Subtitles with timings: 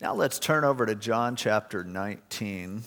[0.00, 2.84] Now let's turn over to John chapter 19.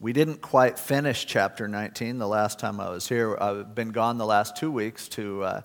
[0.00, 3.38] We didn't quite finish chapter 19 the last time I was here.
[3.40, 5.60] I've been gone the last two weeks to uh,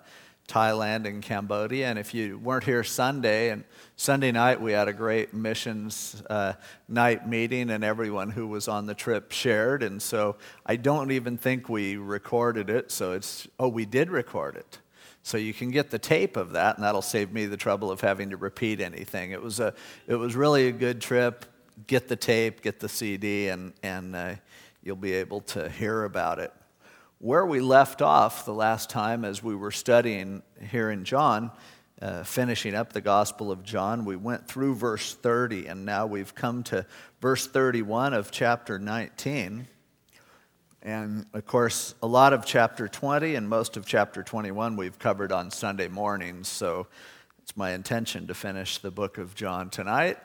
[0.47, 1.87] Thailand and Cambodia.
[1.87, 3.65] And if you weren't here Sunday, and
[3.97, 6.53] Sunday night we had a great missions uh,
[6.87, 9.83] night meeting, and everyone who was on the trip shared.
[9.83, 12.93] And so I don't even think we recorded it.
[12.93, 14.79] So it's, oh, we did record it.
[15.25, 17.99] So you can get the tape of that, and that'll save me the trouble of
[17.99, 19.31] having to repeat anything.
[19.31, 19.73] It was, a,
[20.05, 21.45] it was really a good trip.
[21.87, 24.35] Get the tape, get the CD, and, and uh,
[24.83, 26.53] you'll be able to hear about it.
[27.17, 31.49] Where we left off the last time as we were studying here in John,
[32.03, 36.35] uh, finishing up the Gospel of John, we went through verse 30, and now we've
[36.35, 36.85] come to
[37.19, 39.65] verse 31 of chapter 19.
[40.85, 45.31] And of course, a lot of chapter 20 and most of chapter 21 we've covered
[45.31, 46.47] on Sunday mornings.
[46.47, 46.85] So
[47.41, 50.19] it's my intention to finish the book of John tonight.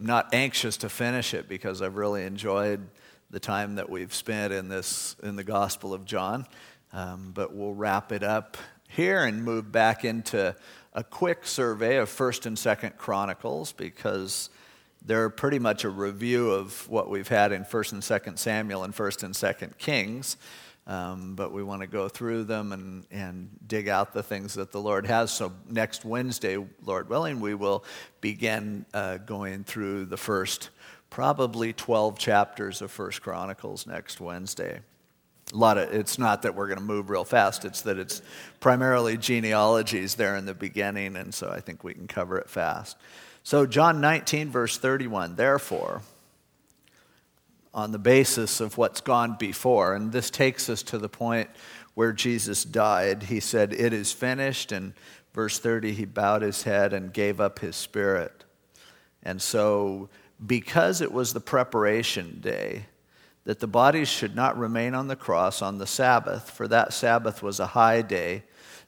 [0.00, 2.88] I'm not anxious to finish it because I've really enjoyed
[3.28, 6.46] the time that we've spent in this in the Gospel of John.
[6.94, 8.56] Um, but we'll wrap it up
[8.88, 10.56] here and move back into
[10.94, 14.48] a quick survey of First and Second Chronicles because
[15.08, 18.94] they're pretty much a review of what we've had in 1st and 2nd Samuel and
[18.94, 20.36] 1st and 2nd Kings.
[20.86, 24.70] Um, but we want to go through them and, and dig out the things that
[24.70, 25.30] the Lord has.
[25.30, 27.84] So next Wednesday, Lord willing, we will
[28.20, 30.68] begin uh, going through the first
[31.08, 34.80] probably 12 chapters of First Chronicles next Wednesday.
[35.54, 38.20] A lot of it's not that we're going to move real fast, it's that it's
[38.60, 42.98] primarily genealogies there in the beginning, and so I think we can cover it fast.
[43.48, 46.02] So, John 19, verse 31, therefore,
[47.72, 51.48] on the basis of what's gone before, and this takes us to the point
[51.94, 54.70] where Jesus died, he said, It is finished.
[54.70, 54.92] And
[55.32, 58.44] verse 30, he bowed his head and gave up his spirit.
[59.22, 60.10] And so,
[60.46, 62.84] because it was the preparation day,
[63.44, 67.42] that the bodies should not remain on the cross on the Sabbath, for that Sabbath
[67.42, 68.42] was a high day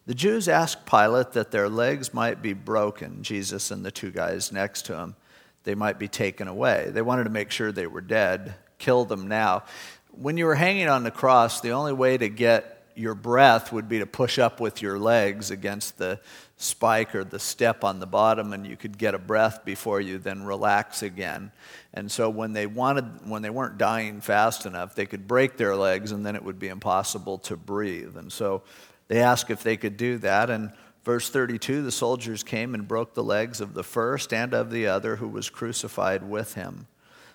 [0.06, 4.50] the Jews asked Pilate that their legs might be broken, Jesus and the two guys
[4.50, 5.16] next to him.
[5.64, 6.90] They might be taken away.
[6.90, 9.64] They wanted to make sure they were dead, kill them now.
[10.10, 13.88] When you were hanging on the cross, the only way to get your breath would
[13.88, 16.20] be to push up with your legs against the
[16.56, 20.18] spike or the step on the bottom and you could get a breath before you
[20.18, 21.50] then relax again.
[21.94, 25.74] And so when they wanted when they weren't dying fast enough, they could break their
[25.74, 28.16] legs and then it would be impossible to breathe.
[28.16, 28.62] And so
[29.10, 30.70] they asked if they could do that, and
[31.02, 34.86] verse 32 the soldiers came and broke the legs of the first and of the
[34.86, 36.86] other who was crucified with him.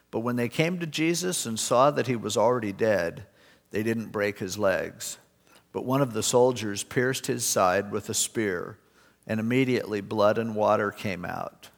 [0.09, 3.25] But when they came to Jesus and saw that he was already dead,
[3.71, 5.17] they didn't break his legs.
[5.73, 8.77] But one of the soldiers pierced his side with a spear,
[9.27, 11.71] and immediately blood and water came out.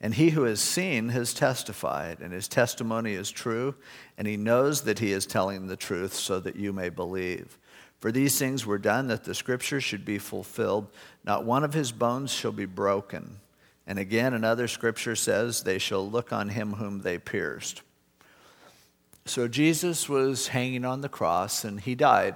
[0.00, 3.74] And he who has seen has testified, and his testimony is true,
[4.16, 7.58] and he knows that he is telling the truth so that you may believe.
[8.00, 10.88] For these things were done that the scripture should be fulfilled.
[11.24, 13.40] Not one of his bones shall be broken.
[13.86, 17.82] And again, another scripture says, They shall look on him whom they pierced.
[19.24, 22.34] So Jesus was hanging on the cross and he died.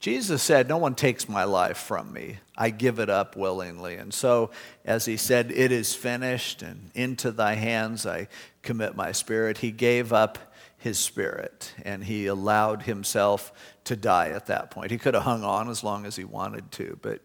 [0.00, 2.38] Jesus said, No one takes my life from me.
[2.56, 3.96] I give it up willingly.
[3.96, 4.50] And so,
[4.84, 8.28] as he said, It is finished, and into thy hands I
[8.62, 10.38] commit my spirit, he gave up
[10.84, 14.90] his spirit and he allowed himself to die at that point.
[14.90, 17.20] He could have hung on as long as he wanted to, but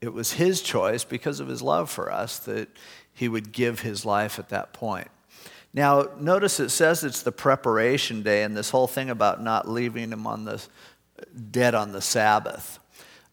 [0.00, 2.68] it was his choice because of his love for us that
[3.12, 5.08] he would give his life at that point.
[5.72, 10.10] Now, notice it says it's the preparation day, and this whole thing about not leaving
[10.10, 10.60] him on the
[11.50, 12.78] dead on the Sabbath.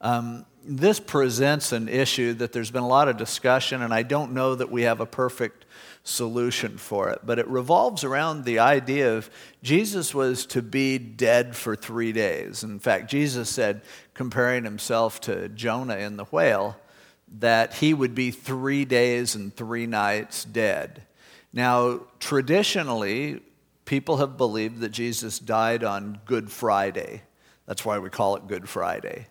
[0.02, 4.34] Um, this presents an issue that there's been a lot of discussion, and I don't
[4.34, 5.66] know that we have a perfect
[6.04, 7.20] solution for it.
[7.26, 9.30] But it revolves around the idea of
[9.64, 12.64] Jesus was to be dead for three days.
[12.64, 13.82] In fact, Jesus said,
[14.14, 16.78] comparing himself to Jonah in the whale,
[17.40, 21.04] that he would be three days and three nights dead.
[21.54, 23.42] Now, traditionally,
[23.86, 27.24] people have believed that Jesus died on Good Friday.
[27.66, 29.28] That's why we call it Good Friday.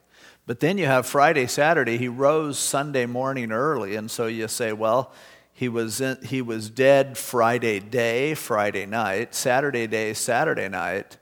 [0.46, 1.98] But then you have Friday, Saturday.
[1.98, 5.12] He rose Sunday morning early, and so you say, well,
[5.52, 11.16] he was, in, he was dead Friday day, Friday night, Saturday day, Saturday night.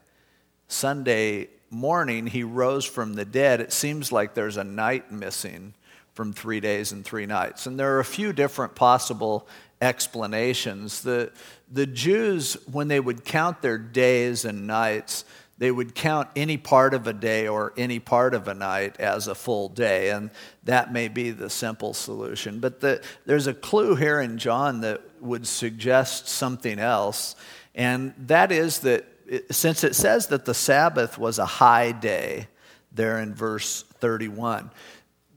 [0.68, 3.60] Sunday morning, he rose from the dead.
[3.60, 5.72] It seems like there's a night missing
[6.12, 7.66] from three days and three nights.
[7.66, 9.46] And there are a few different possible
[9.80, 11.00] explanations.
[11.02, 11.32] The,
[11.70, 15.24] the Jews, when they would count their days and nights,
[15.58, 19.28] they would count any part of a day or any part of a night as
[19.28, 20.30] a full day, and
[20.64, 22.58] that may be the simple solution.
[22.58, 27.36] But the, there's a clue here in John that would suggest something else,
[27.74, 32.48] and that is that it, since it says that the Sabbath was a high day,
[32.92, 34.70] there in verse 31,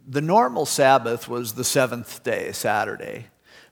[0.07, 3.27] the normal Sabbath was the seventh day, Saturday.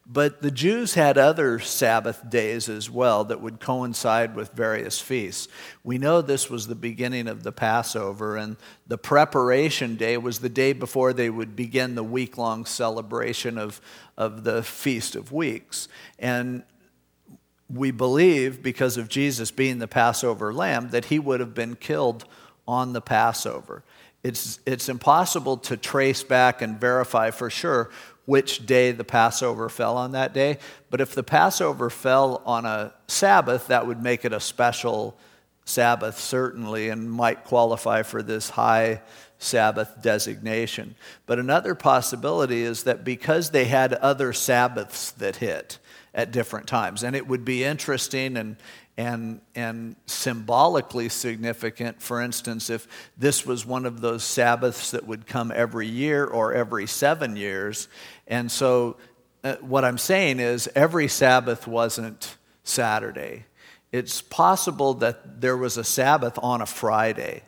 [0.07, 5.48] But the Jews had other Sabbath days as well that would coincide with various feasts.
[5.84, 8.56] We know this was the beginning of the Passover, and
[8.86, 13.81] the preparation day was the day before they would begin the week long celebration of,
[14.16, 15.88] of the Feast of Weeks.
[16.19, 16.62] And
[17.68, 22.25] we believe, because of Jesus being the Passover lamb, that he would have been killed
[22.68, 23.84] on the Passover.
[24.24, 27.90] It's, it's impossible to trace back and verify for sure
[28.25, 30.57] which day the Passover fell on that day.
[30.89, 35.18] But if the Passover fell on a Sabbath, that would make it a special
[35.66, 39.01] Sabbath, certainly, and might qualify for this high
[39.39, 40.95] Sabbath designation.
[41.25, 45.80] But another possibility is that because they had other Sabbaths that hit
[46.13, 48.57] at different times, and it would be interesting and
[48.97, 52.01] and, and symbolically significant.
[52.01, 52.88] For instance, if
[53.18, 57.88] this was one of those Sabbaths that would come every year or every seven years.
[58.27, 58.97] And so,
[59.44, 63.45] uh, what I'm saying is, every Sabbath wasn't Saturday.
[63.92, 67.44] It's possible that there was a Sabbath on a Friday.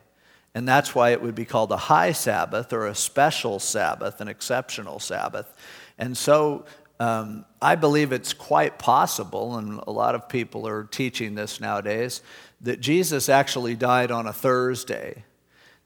[0.54, 4.28] And that's why it would be called a high Sabbath or a special Sabbath, an
[4.28, 5.52] exceptional Sabbath.
[5.98, 6.64] And so
[7.00, 12.22] um, I believe it's quite possible, and a lot of people are teaching this nowadays,
[12.60, 15.24] that Jesus actually died on a Thursday.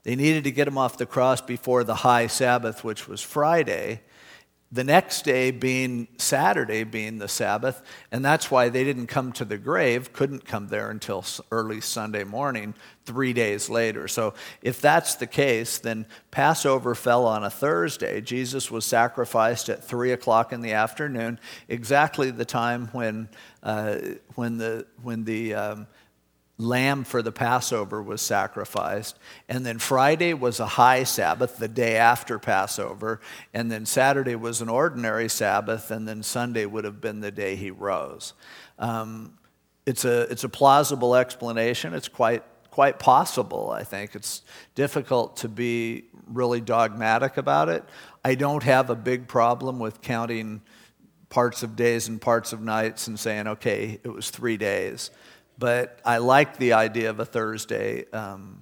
[0.03, 4.01] They needed to get him off the cross before the high Sabbath, which was Friday
[4.73, 9.45] the next day being Saturday, being the Sabbath, and that's why they didn't come to
[9.45, 12.73] the grave, couldn't come there until early Sunday morning,
[13.05, 14.07] three days later.
[14.07, 14.33] So,
[14.63, 18.19] if that's the case, then Passover fell on a Thursday.
[18.19, 21.39] Jesus was sacrificed at three o'clock in the afternoon,
[21.69, 23.29] exactly the time when,
[23.61, 23.97] uh,
[24.33, 25.87] when the, when the um,
[26.63, 29.19] lamb for the Passover was sacrificed.
[29.47, 33.19] And then Friday was a high Sabbath, the day after Passover.
[33.53, 35.91] And then Saturday was an ordinary Sabbath.
[35.91, 38.33] And then Sunday would have been the day he rose.
[38.79, 39.37] Um,
[39.85, 41.93] it's, a, it's a plausible explanation.
[41.93, 44.15] It's quite, quite possible, I think.
[44.15, 44.41] It's
[44.75, 47.83] difficult to be really dogmatic about it.
[48.23, 50.61] I don't have a big problem with counting
[51.29, 55.09] parts of days and parts of nights and saying, okay, it was three days.
[55.57, 58.61] But I like the idea of a Thursday um,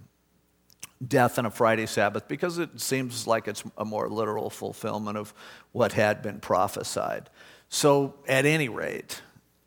[1.05, 5.33] death and a Friday Sabbath because it seems like it's a more literal fulfillment of
[5.71, 7.29] what had been prophesied.
[7.69, 9.21] So, at any rate,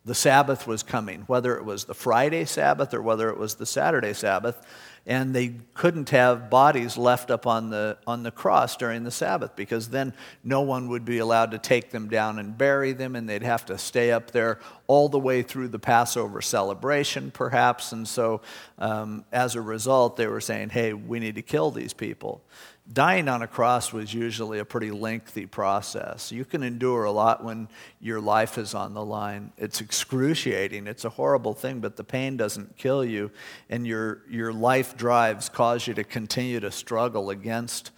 [0.05, 3.67] the Sabbath was coming, whether it was the Friday Sabbath or whether it was the
[3.67, 4.61] Saturday Sabbath
[5.07, 9.55] and they couldn't have bodies left up on the, on the cross during the Sabbath
[9.55, 13.29] because then no one would be allowed to take them down and bury them, and
[13.29, 17.93] they'd have to stay up there all the way through the Passover celebration, perhaps.
[17.93, 18.41] And so,
[18.79, 22.43] um, as a result, they were saying, hey, we need to kill these people
[22.93, 26.31] dying on a cross was usually a pretty lengthy process.
[26.31, 27.69] You can endure a lot when
[28.01, 29.53] your life is on the line.
[29.57, 33.31] It's excruciating, it's a horrible thing, but the pain doesn't kill you,
[33.71, 37.91] and your, your life drives cause you to continue to struggle against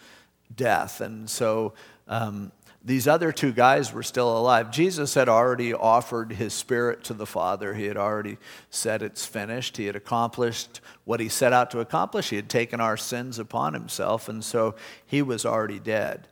[0.54, 1.00] death.
[1.00, 1.74] And so,
[2.06, 2.52] um,
[2.86, 4.70] these other two guys were still alive.
[4.70, 7.74] Jesus had already offered his spirit to the Father.
[7.74, 8.38] He had already
[8.70, 9.76] said it's finished.
[9.76, 12.30] He had accomplished what he set out to accomplish.
[12.30, 16.28] He had taken our sins upon himself, and so he was already dead.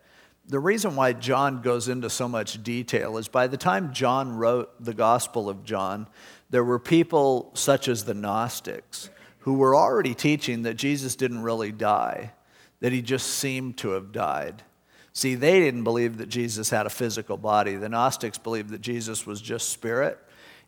[0.47, 4.73] The reason why John goes into so much detail is by the time John wrote
[4.79, 6.07] the Gospel of John,
[6.51, 11.73] there were people such as the Gnostics who were already teaching that Jesus didn't really
[11.73, 12.33] die,
[12.79, 14.63] that he just seemed to have died
[15.15, 17.77] See, they didn't believe that Jesus had a physical body.
[17.77, 20.19] The Gnostics believed that Jesus was just spirit.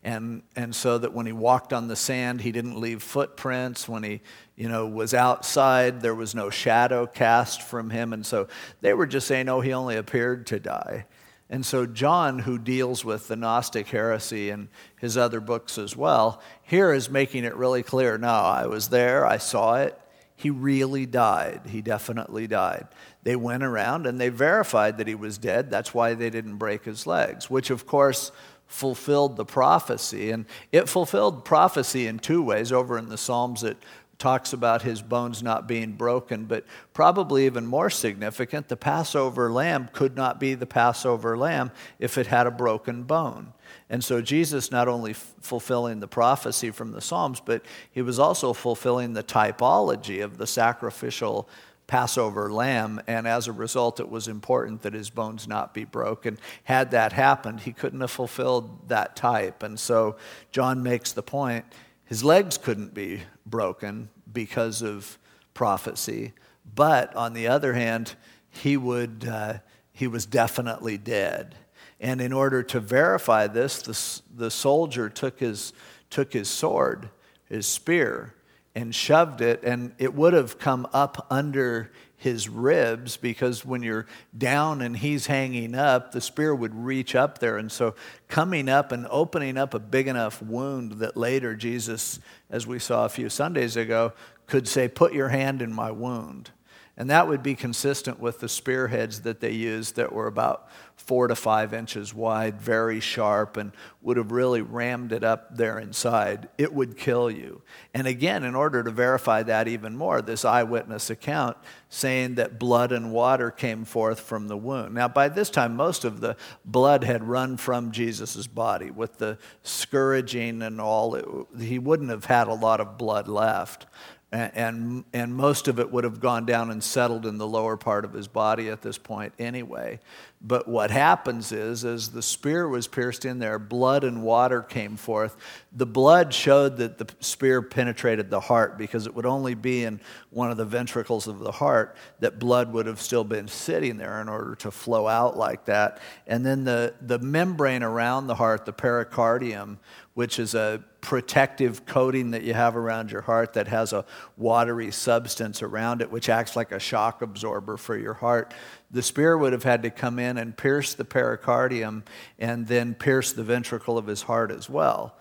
[0.04, 3.88] And, and so that when he walked on the sand, he didn't leave footprints.
[3.88, 4.20] When he
[4.54, 8.12] you know, was outside, there was no shadow cast from him.
[8.12, 8.46] And so
[8.82, 11.06] they were just saying, oh, he only appeared to die.
[11.50, 14.68] And so, John, who deals with the Gnostic heresy and
[15.00, 19.26] his other books as well, here is making it really clear no, I was there,
[19.26, 19.98] I saw it.
[20.38, 21.62] He really died.
[21.66, 22.86] He definitely died
[23.26, 25.68] they went around and they verified that he was dead.
[25.68, 28.30] That's why they didn't break his legs, which of course
[28.68, 30.30] fulfilled the prophecy.
[30.30, 32.70] And it fulfilled prophecy in two ways.
[32.70, 33.78] Over in the Psalms, it
[34.16, 39.90] talks about his bones not being broken, but probably even more significant, the Passover lamb
[39.92, 43.52] could not be the Passover lamb if it had a broken bone.
[43.90, 48.20] And so Jesus not only f- fulfilling the prophecy from the Psalms, but he was
[48.20, 51.48] also fulfilling the typology of the sacrificial
[51.86, 56.38] Passover lamb, and as a result, it was important that his bones not be broken.
[56.64, 59.62] Had that happened, he couldn't have fulfilled that type.
[59.62, 60.16] And so
[60.50, 61.64] John makes the point
[62.04, 65.18] his legs couldn't be broken because of
[65.54, 66.32] prophecy,
[66.74, 68.14] but on the other hand,
[68.48, 69.54] he, would, uh,
[69.92, 71.54] he was definitely dead.
[72.00, 75.72] And in order to verify this, the, the soldier took his,
[76.10, 77.10] took his sword,
[77.48, 78.34] his spear,
[78.76, 84.04] and shoved it, and it would have come up under his ribs because when you're
[84.36, 87.56] down and he's hanging up, the spear would reach up there.
[87.56, 87.94] And so,
[88.28, 93.06] coming up and opening up a big enough wound that later Jesus, as we saw
[93.06, 94.12] a few Sundays ago,
[94.46, 96.50] could say, Put your hand in my wound.
[96.98, 101.28] And that would be consistent with the spearheads that they used that were about four
[101.28, 103.70] to five inches wide, very sharp, and
[104.02, 106.48] would have really rammed it up there inside.
[106.58, 107.62] It would kill you.
[107.94, 111.56] And again, in order to verify that even more, this eyewitness account
[111.90, 114.94] saying that blood and water came forth from the wound.
[114.94, 119.38] Now, by this time, most of the blood had run from Jesus' body with the
[119.62, 121.14] scourging and all.
[121.14, 121.26] It,
[121.60, 123.86] he wouldn't have had a lot of blood left
[124.32, 128.04] and, and most of it would have gone down and settled in the lower part
[128.04, 130.00] of his body at this point anyway.
[130.46, 134.96] But what happens is, as the spear was pierced in there, blood and water came
[134.96, 135.36] forth.
[135.72, 140.00] The blood showed that the spear penetrated the heart because it would only be in
[140.30, 144.20] one of the ventricles of the heart that blood would have still been sitting there
[144.20, 145.98] in order to flow out like that.
[146.28, 149.78] And then the, the membrane around the heart, the pericardium,
[150.14, 154.04] which is a protective coating that you have around your heart that has a
[154.36, 158.54] watery substance around it, which acts like a shock absorber for your heart.
[158.90, 162.04] The spear would have had to come in and pierce the pericardium
[162.38, 165.16] and then pierce the ventricle of his heart as well.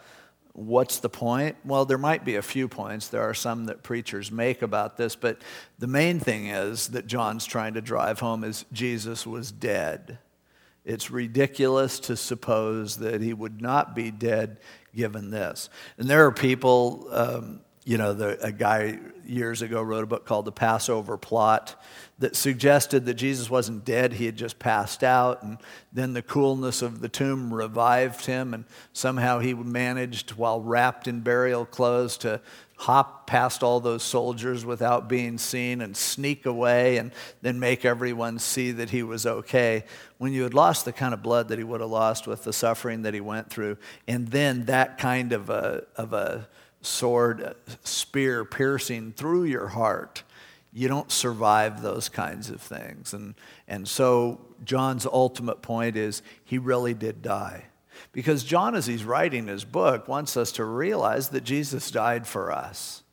[0.53, 1.57] What's the point?
[1.65, 3.09] Well, there might be a few points.
[3.09, 5.41] There are some that preachers make about this, but
[5.79, 10.19] the main thing is that John's trying to drive home is Jesus was dead.
[10.85, 14.59] It's ridiculous to suppose that he would not be dead
[14.95, 15.69] given this.
[15.97, 20.25] And there are people, um, you know, the, a guy years ago wrote a book
[20.25, 21.81] called The Passover Plot
[22.17, 25.59] that suggested that Jesus wasn't dead, he had just passed out, and
[25.93, 31.21] then the coolness of the tomb revived him, and somehow he managed, while wrapped in
[31.21, 32.41] burial clothes, to
[32.77, 37.11] hop past all those soldiers without being seen and sneak away and
[37.41, 39.85] then make everyone see that he was okay.
[40.17, 42.51] When you had lost the kind of blood that he would have lost with the
[42.51, 43.77] suffering that he went through,
[44.07, 46.47] and then that kind of a, of a
[46.85, 50.23] sword, spear piercing through your heart,
[50.73, 53.13] you don't survive those kinds of things.
[53.13, 53.35] And,
[53.67, 57.65] and so John's ultimate point is he really did die.
[58.11, 62.51] Because John, as he's writing his book, wants us to realize that Jesus died for
[62.51, 63.03] us,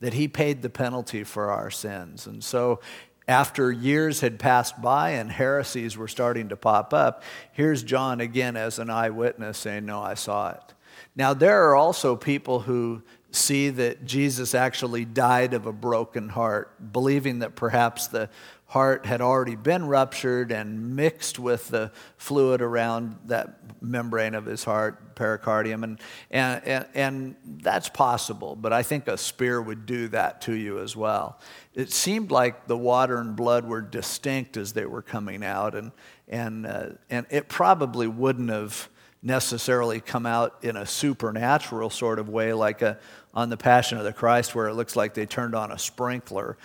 [0.00, 2.26] that he paid the penalty for our sins.
[2.26, 2.80] And so,
[3.28, 7.22] after years had passed by and heresies were starting to pop up,
[7.52, 10.74] here's John again as an eyewitness saying, No, I saw it.
[11.14, 16.92] Now, there are also people who see that Jesus actually died of a broken heart,
[16.92, 18.28] believing that perhaps the
[18.70, 24.62] heart had already been ruptured and mixed with the fluid around that membrane of his
[24.62, 25.98] heart, pericardium, and,
[26.30, 30.78] and, and, and, that's possible, but I think a spear would do that to you
[30.78, 31.40] as well.
[31.74, 35.90] It seemed like the water and blood were distinct as they were coming out, and,
[36.28, 38.88] and, uh, and it probably wouldn't have
[39.22, 42.98] necessarily come out in a supernatural sort of way like a,
[43.32, 46.56] on the Passion of the Christ where it looks like they turned on a sprinkler.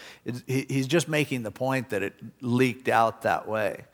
[0.48, 3.86] He's just making the point that it leaked out that way.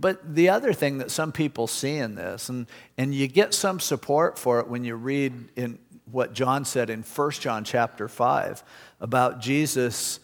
[0.00, 3.80] But the other thing that some people see in this, and, and you get some
[3.80, 5.78] support for it when you read in
[6.10, 8.62] what John said in 1 John chapter 5
[9.00, 10.20] about Jesus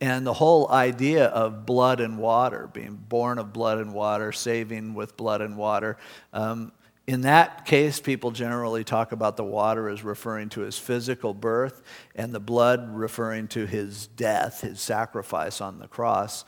[0.00, 4.94] and the whole idea of blood and water, being born of blood and water, saving
[4.94, 5.96] with blood and water.
[6.34, 6.72] Um,
[7.10, 11.82] in that case, people generally talk about the water as referring to his physical birth
[12.14, 16.44] and the blood referring to his death, his sacrifice on the cross.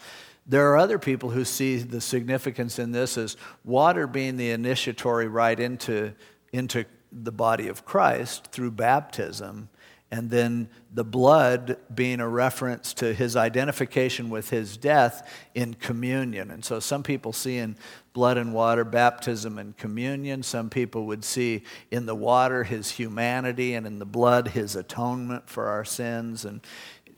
[0.47, 5.27] There are other people who see the significance in this as water being the initiatory
[5.27, 6.15] rite into,
[6.53, 9.69] into the body of Christ through baptism,
[10.13, 16.53] and then the blood being a reference to his identification with his death in communion.
[16.53, 17.77] And so some people see in
[18.13, 20.43] blood and water baptism and communion.
[20.43, 25.49] Some people would see in the water his humanity and in the blood his atonement
[25.49, 26.45] for our sins.
[26.45, 26.61] And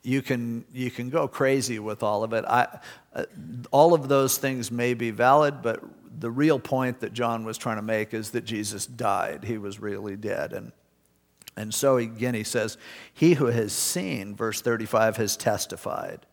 [0.02, 2.44] you can, you can go crazy with all of it.
[2.44, 2.78] I,
[3.14, 3.24] uh,
[3.70, 5.82] all of those things may be valid, but
[6.20, 9.44] the real point that John was trying to make is that Jesus died.
[9.44, 10.52] He was really dead.
[10.52, 10.72] And
[11.56, 12.76] and so again, he says,
[13.12, 16.26] He who has seen, verse 35, has testified.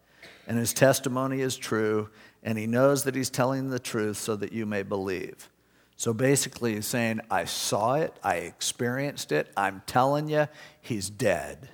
[0.47, 2.09] and his testimony is true,
[2.43, 5.49] and he knows that he's telling the truth so that you may believe.
[5.95, 10.47] So basically, he's saying, I saw it, I experienced it, I'm telling you,
[10.81, 11.69] he's dead.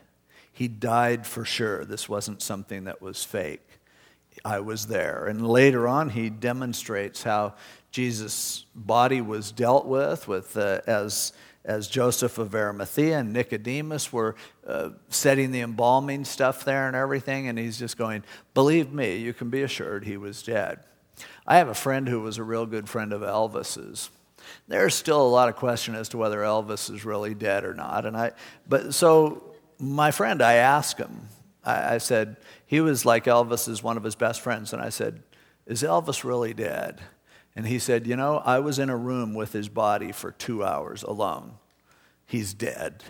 [0.52, 1.86] He died for sure.
[1.86, 3.62] This wasn't something that was fake.
[4.44, 5.28] I was there.
[5.28, 7.54] And later on, he demonstrates how
[7.92, 11.32] Jesus' body was dealt with, with uh, as,
[11.68, 17.48] as Joseph of Arimathea and Nicodemus were uh, setting the embalming stuff there and everything.
[17.48, 20.80] And he's just going, Believe me, you can be assured he was dead.
[21.46, 24.10] I have a friend who was a real good friend of Elvis's.
[24.68, 28.06] There's still a lot of question as to whether Elvis is really dead or not.
[28.06, 28.32] And I,
[28.68, 29.44] but so
[29.78, 31.28] my friend, I asked him,
[31.66, 34.72] I, I said, he was like Elvis is one of his best friends.
[34.72, 35.22] And I said,
[35.66, 37.02] Is Elvis really dead?
[37.58, 40.64] And he said, You know, I was in a room with his body for two
[40.64, 41.56] hours alone.
[42.28, 43.04] He's dead.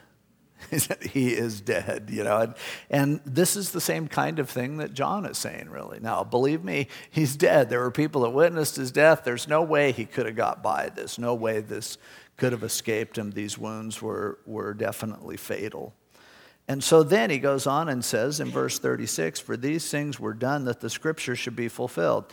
[1.01, 2.39] he is dead, you know.
[2.39, 2.55] And,
[2.89, 5.99] and, this is the same kind of thing that John is saying, really.
[5.99, 7.69] Now, believe me, he's dead.
[7.69, 9.23] There were people that witnessed his death.
[9.25, 11.97] There's no way he could have got by this, no way this
[12.37, 13.31] could have escaped him.
[13.31, 15.93] These wounds were, were definitely fatal.
[16.69, 20.33] And so then he goes on and says in verse 36 For these things were
[20.33, 22.25] done that the scripture should be fulfilled.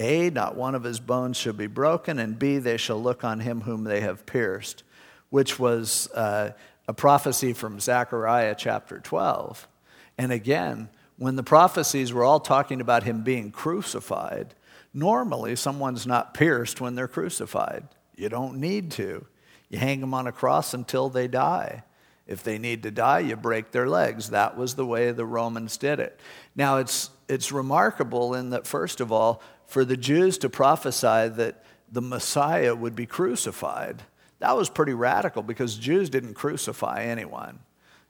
[0.00, 3.40] A, not one of his bones shall be broken, and B, they shall look on
[3.40, 4.82] him whom they have pierced,
[5.28, 6.52] which was uh,
[6.88, 9.68] a prophecy from Zechariah chapter 12.
[10.16, 10.88] And again,
[11.18, 14.54] when the prophecies were all talking about him being crucified,
[14.94, 17.86] normally someone's not pierced when they're crucified.
[18.16, 19.26] You don't need to.
[19.68, 21.84] You hang them on a cross until they die.
[22.26, 24.30] If they need to die, you break their legs.
[24.30, 26.18] That was the way the Romans did it.
[26.56, 31.62] Now, it's, it's remarkable in that, first of all, for the Jews to prophesy that
[31.90, 34.02] the Messiah would be crucified,
[34.40, 37.60] that was pretty radical because Jews didn't crucify anyone.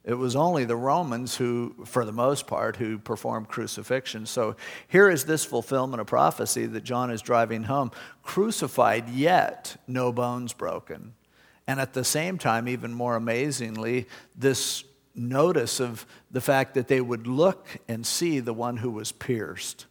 [0.02, 4.24] It was only the Romans who, for the most part, who performed crucifixion.
[4.24, 4.56] So
[4.88, 7.90] here is this fulfillment of prophecy that John is driving home
[8.22, 11.12] crucified, yet no bones broken.
[11.66, 14.82] And at the same time, even more amazingly, this
[15.14, 19.84] notice of the fact that they would look and see the one who was pierced.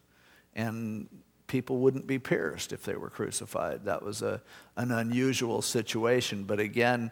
[0.55, 1.07] And
[1.49, 3.83] people wouldn't be pierced if they were crucified.
[3.83, 4.41] That was a,
[4.77, 6.45] an unusual situation.
[6.45, 7.11] But again,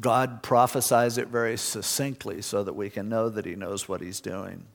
[0.00, 4.20] God prophesies it very succinctly so that we can know that He knows what He's
[4.20, 4.66] doing.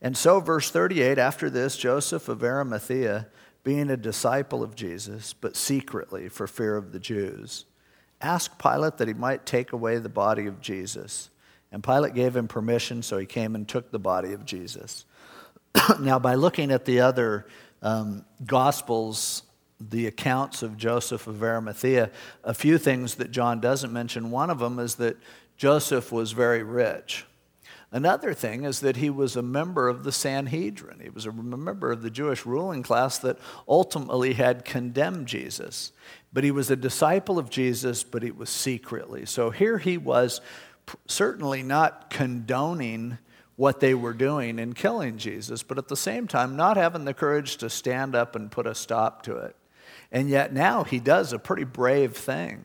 [0.00, 3.26] And so, verse 38 after this, Joseph of Arimathea,
[3.64, 7.66] being a disciple of Jesus, but secretly for fear of the Jews,
[8.20, 11.30] asked Pilate that he might take away the body of Jesus.
[11.72, 15.04] And Pilate gave him permission, so he came and took the body of Jesus.
[16.00, 17.46] now, by looking at the other
[17.82, 19.42] um, Gospels,
[19.80, 22.10] the accounts of Joseph of Arimathea,
[22.44, 24.30] a few things that John doesn't mention.
[24.30, 25.16] One of them is that
[25.56, 27.24] Joseph was very rich.
[27.92, 31.00] Another thing is that he was a member of the Sanhedrin.
[31.00, 33.38] He was a member of the Jewish ruling class that
[33.68, 35.90] ultimately had condemned Jesus.
[36.32, 39.26] But he was a disciple of Jesus, but it was secretly.
[39.26, 40.40] So here he was
[41.08, 43.18] certainly not condoning
[43.60, 47.12] what they were doing in killing Jesus, but at the same time, not having the
[47.12, 49.54] courage to stand up and put a stop to it.
[50.10, 52.64] And yet now he does a pretty brave thing.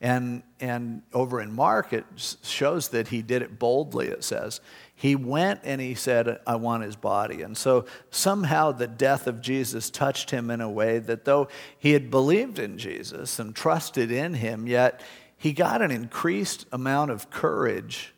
[0.00, 2.04] And, and over in Mark, it
[2.44, 4.60] shows that he did it boldly, it says.
[4.94, 7.42] He went and he said, I want his body.
[7.42, 11.90] And so somehow the death of Jesus touched him in a way that though he
[11.90, 15.00] had believed in Jesus and trusted in him, yet
[15.36, 18.12] he got an increased amount of courage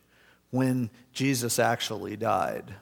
[0.50, 2.74] when Jesus actually died.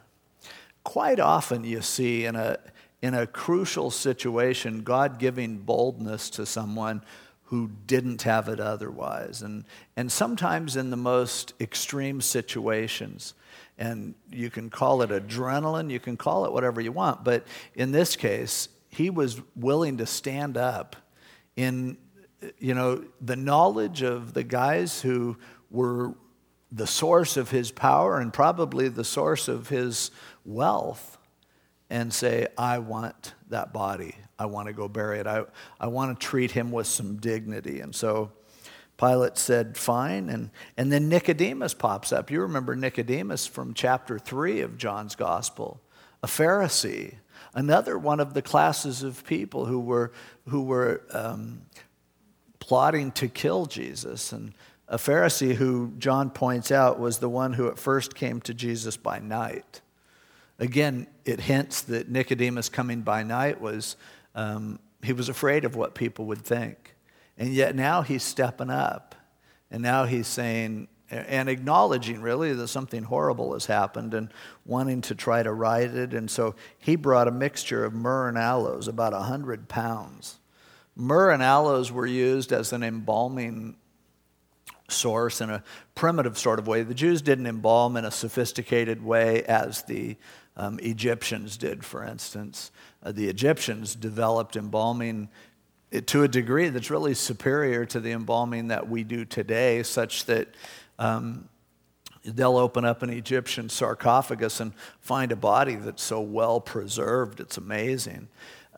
[0.83, 2.57] Quite often, you see in a,
[3.01, 7.01] in a crucial situation, God giving boldness to someone
[7.45, 9.41] who didn't have it otherwise.
[9.41, 9.63] And,
[9.95, 13.33] and sometimes in the most extreme situations,
[13.77, 17.91] and you can call it adrenaline, you can call it whatever you want, but in
[17.91, 20.95] this case, he was willing to stand up
[21.55, 21.97] in
[22.59, 25.37] you know the knowledge of the guys who
[25.71, 26.13] were
[26.71, 30.11] the source of his power and probably the source of his
[30.45, 31.17] wealth
[31.89, 35.27] and say i want that body I want to go bury it.
[35.27, 35.43] I,
[35.79, 37.79] I want to treat him with some dignity.
[37.79, 38.31] And so
[38.97, 40.29] Pilate said, Fine.
[40.29, 42.29] And, and then Nicodemus pops up.
[42.29, 45.81] You remember Nicodemus from chapter 3 of John's Gospel,
[46.21, 47.15] a Pharisee,
[47.53, 50.11] another one of the classes of people who were,
[50.47, 51.63] who were um,
[52.59, 54.31] plotting to kill Jesus.
[54.31, 54.53] And
[54.87, 58.95] a Pharisee who John points out was the one who at first came to Jesus
[58.95, 59.81] by night.
[60.59, 63.95] Again, it hints that Nicodemus coming by night was
[64.33, 66.95] um, he was afraid of what people would think.
[67.37, 69.15] And yet now he's stepping up.
[69.69, 74.33] And now he's saying, and acknowledging really that something horrible has happened and
[74.65, 76.13] wanting to try to right it.
[76.13, 80.39] And so he brought a mixture of myrrh and aloes, about 100 pounds.
[80.95, 83.75] Myrrh and aloes were used as an embalming
[84.87, 85.63] source in a
[85.95, 86.83] primitive sort of way.
[86.83, 90.15] The Jews didn't embalm in a sophisticated way as the
[90.55, 92.71] um, Egyptians did, for instance.
[93.03, 95.29] Uh, the Egyptians developed embalming
[96.05, 100.47] to a degree that's really superior to the embalming that we do today, such that
[100.99, 101.47] um,
[102.25, 107.57] they'll open up an Egyptian sarcophagus and find a body that's so well preserved, it's
[107.57, 108.27] amazing.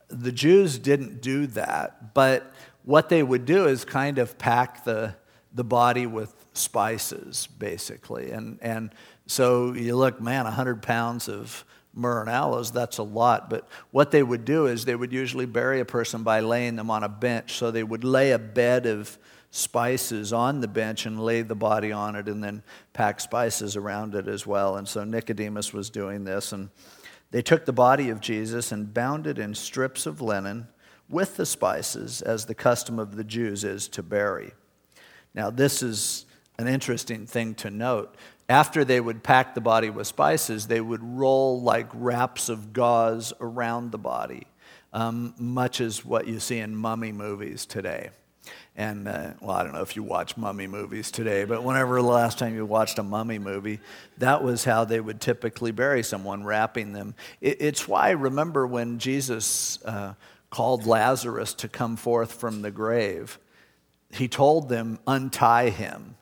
[0.10, 2.52] The Jews didn't do that, but
[2.84, 5.16] what they would do is kind of pack the,
[5.54, 8.32] the body with spices, basically.
[8.32, 8.92] And, and
[9.28, 13.50] so you look, man, 100 pounds of myrrh and aloes, that's a lot.
[13.50, 16.92] But what they would do is they would usually bury a person by laying them
[16.92, 17.54] on a bench.
[17.54, 19.18] So they would lay a bed of
[19.52, 22.62] spices on the bench and lay the body on it and then
[22.94, 24.78] pack spices around it as well.
[24.78, 26.52] And so Nicodemus was doing this.
[26.52, 26.70] And
[27.32, 30.68] they took the body of Jesus and bound it in strips of linen
[31.10, 34.52] with the spices, as the custom of the Jews is to bury.
[35.34, 36.26] Now, this is
[36.58, 38.16] an interesting thing to note
[38.50, 43.32] after they would pack the body with spices, they would roll like wraps of gauze
[43.40, 44.48] around the body,
[44.92, 48.10] um, much as what you see in mummy movies today.
[48.76, 52.08] And, uh, well, I don't know if you watch mummy movies today, but whenever the
[52.08, 53.80] last time you watched a mummy movie,
[54.18, 57.14] that was how they would typically bury someone, wrapping them.
[57.42, 60.14] It, it's why, remember, when Jesus uh,
[60.50, 63.38] called Lazarus to come forth from the grave,
[64.12, 66.16] he told them, untie him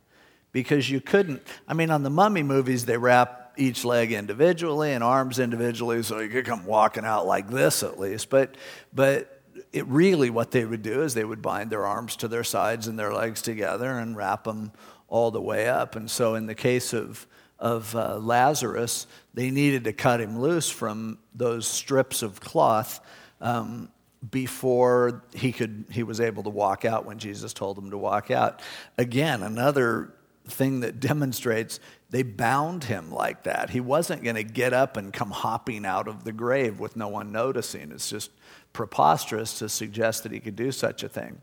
[0.52, 1.42] because you couldn't.
[1.68, 6.20] I mean, on the mummy movies, they wrap each leg individually and arms individually, so
[6.20, 8.30] you could come walking out like this at least.
[8.30, 8.56] But,
[8.94, 12.44] but it really, what they would do is they would bind their arms to their
[12.44, 14.72] sides and their legs together and wrap them
[15.08, 15.96] all the way up.
[15.96, 17.26] And so, in the case of
[17.60, 23.00] of uh, Lazarus, they needed to cut him loose from those strips of cloth
[23.42, 23.90] um,
[24.30, 28.32] before he could he was able to walk out when Jesus told him to walk
[28.32, 28.62] out.
[28.98, 30.14] Again, another
[30.48, 33.70] thing that demonstrates they bound him like that.
[33.70, 37.10] He wasn't going to get up and come hopping out of the grave with no
[37.10, 37.92] one noticing.
[37.92, 38.32] It's just
[38.72, 41.42] preposterous to suggest that he could do such a thing.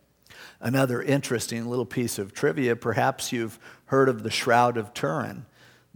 [0.60, 5.44] Another interesting little piece of trivia perhaps you've heard of the Shroud of Turin.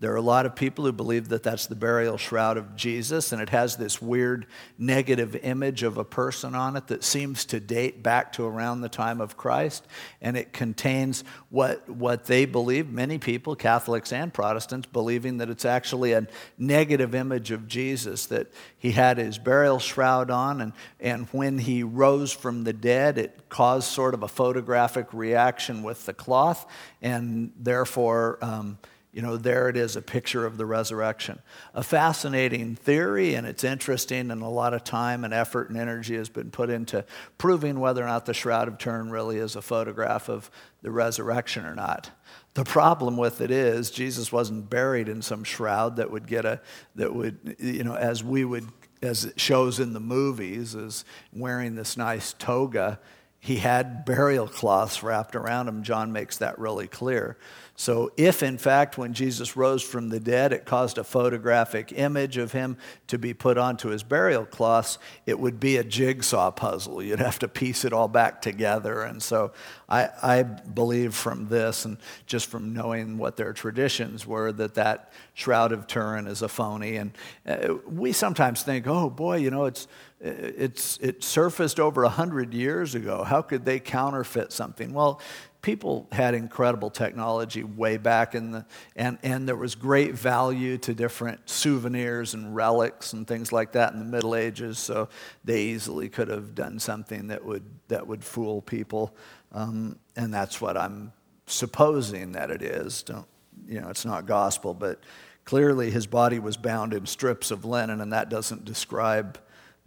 [0.01, 3.33] There are a lot of people who believe that that's the burial shroud of Jesus,
[3.33, 4.47] and it has this weird
[4.79, 8.89] negative image of a person on it that seems to date back to around the
[8.89, 9.85] time of Christ.
[10.23, 15.65] And it contains what, what they believe, many people, Catholics and Protestants, believing that it's
[15.65, 21.27] actually a negative image of Jesus, that he had his burial shroud on, and, and
[21.33, 26.15] when he rose from the dead, it caused sort of a photographic reaction with the
[26.15, 26.67] cloth,
[27.03, 28.79] and therefore, um,
[29.19, 31.41] you know, there it is, a picture of the resurrection.
[31.75, 36.15] A fascinating theory, and it's interesting, and a lot of time and effort and energy
[36.15, 37.05] has been put into
[37.37, 40.53] proving whether or not the Shroud of Turin really is a photograph of
[40.83, 42.13] the resurrection or not.
[42.55, 46.61] The problem with it is Jesus wasn't buried in some shroud that would get a,
[46.95, 48.69] that would, you know, as we would,
[49.03, 53.01] as it shows in the movies, is wearing this nice toga.
[53.41, 55.83] He had burial cloths wrapped around him.
[55.83, 57.37] John makes that really clear.
[57.81, 62.37] So, if in fact, when Jesus rose from the dead, it caused a photographic image
[62.37, 67.01] of him to be put onto his burial cloths, it would be a jigsaw puzzle.
[67.01, 69.03] You'd have to piece it all back together.
[69.03, 69.53] And so,
[69.89, 75.13] I, I believe from this and just from knowing what their traditions were that that
[75.35, 76.97] Shroud of Turin is a phony.
[76.97, 77.13] And
[77.47, 79.87] uh, we sometimes think, oh boy, you know, it's,
[80.21, 83.23] it's, it surfaced over a 100 years ago.
[83.23, 84.93] How could they counterfeit something?
[84.93, 85.21] Well,
[85.61, 90.95] people had incredible technology way back in the and, and there was great value to
[90.95, 95.09] different souvenirs and relics and things like that in the middle ages so
[95.45, 99.15] they easily could have done something that would that would fool people.
[99.53, 101.13] Um, and that's what i'm
[101.47, 103.03] supposing that it is.
[103.03, 103.27] Don't
[103.67, 105.01] you know it's not gospel but
[105.45, 109.39] clearly his body was bound in strips of linen and that doesn't describe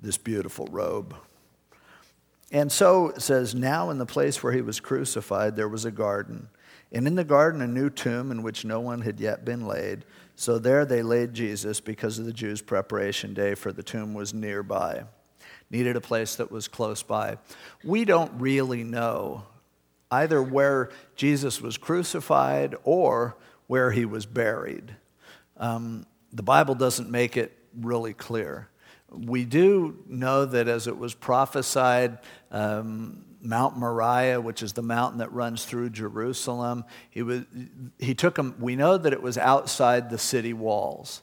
[0.01, 1.15] this beautiful robe
[2.51, 5.91] and so it says, Now in the place where he was crucified, there was a
[5.91, 6.49] garden.
[6.91, 10.03] And in the garden, a new tomb in which no one had yet been laid.
[10.35, 14.33] So there they laid Jesus because of the Jews' preparation day, for the tomb was
[14.33, 15.05] nearby.
[15.69, 17.37] Needed a place that was close by.
[17.83, 19.45] We don't really know
[20.11, 23.37] either where Jesus was crucified or
[23.67, 24.93] where he was buried.
[25.55, 28.67] Um, the Bible doesn't make it really clear.
[29.11, 32.19] We do know that as it was prophesied
[32.49, 36.85] um, Mount Moriah, which is the mountain that runs through Jerusalem.
[37.09, 37.43] He, was,
[37.99, 41.21] he took them, we know that it was outside the city walls,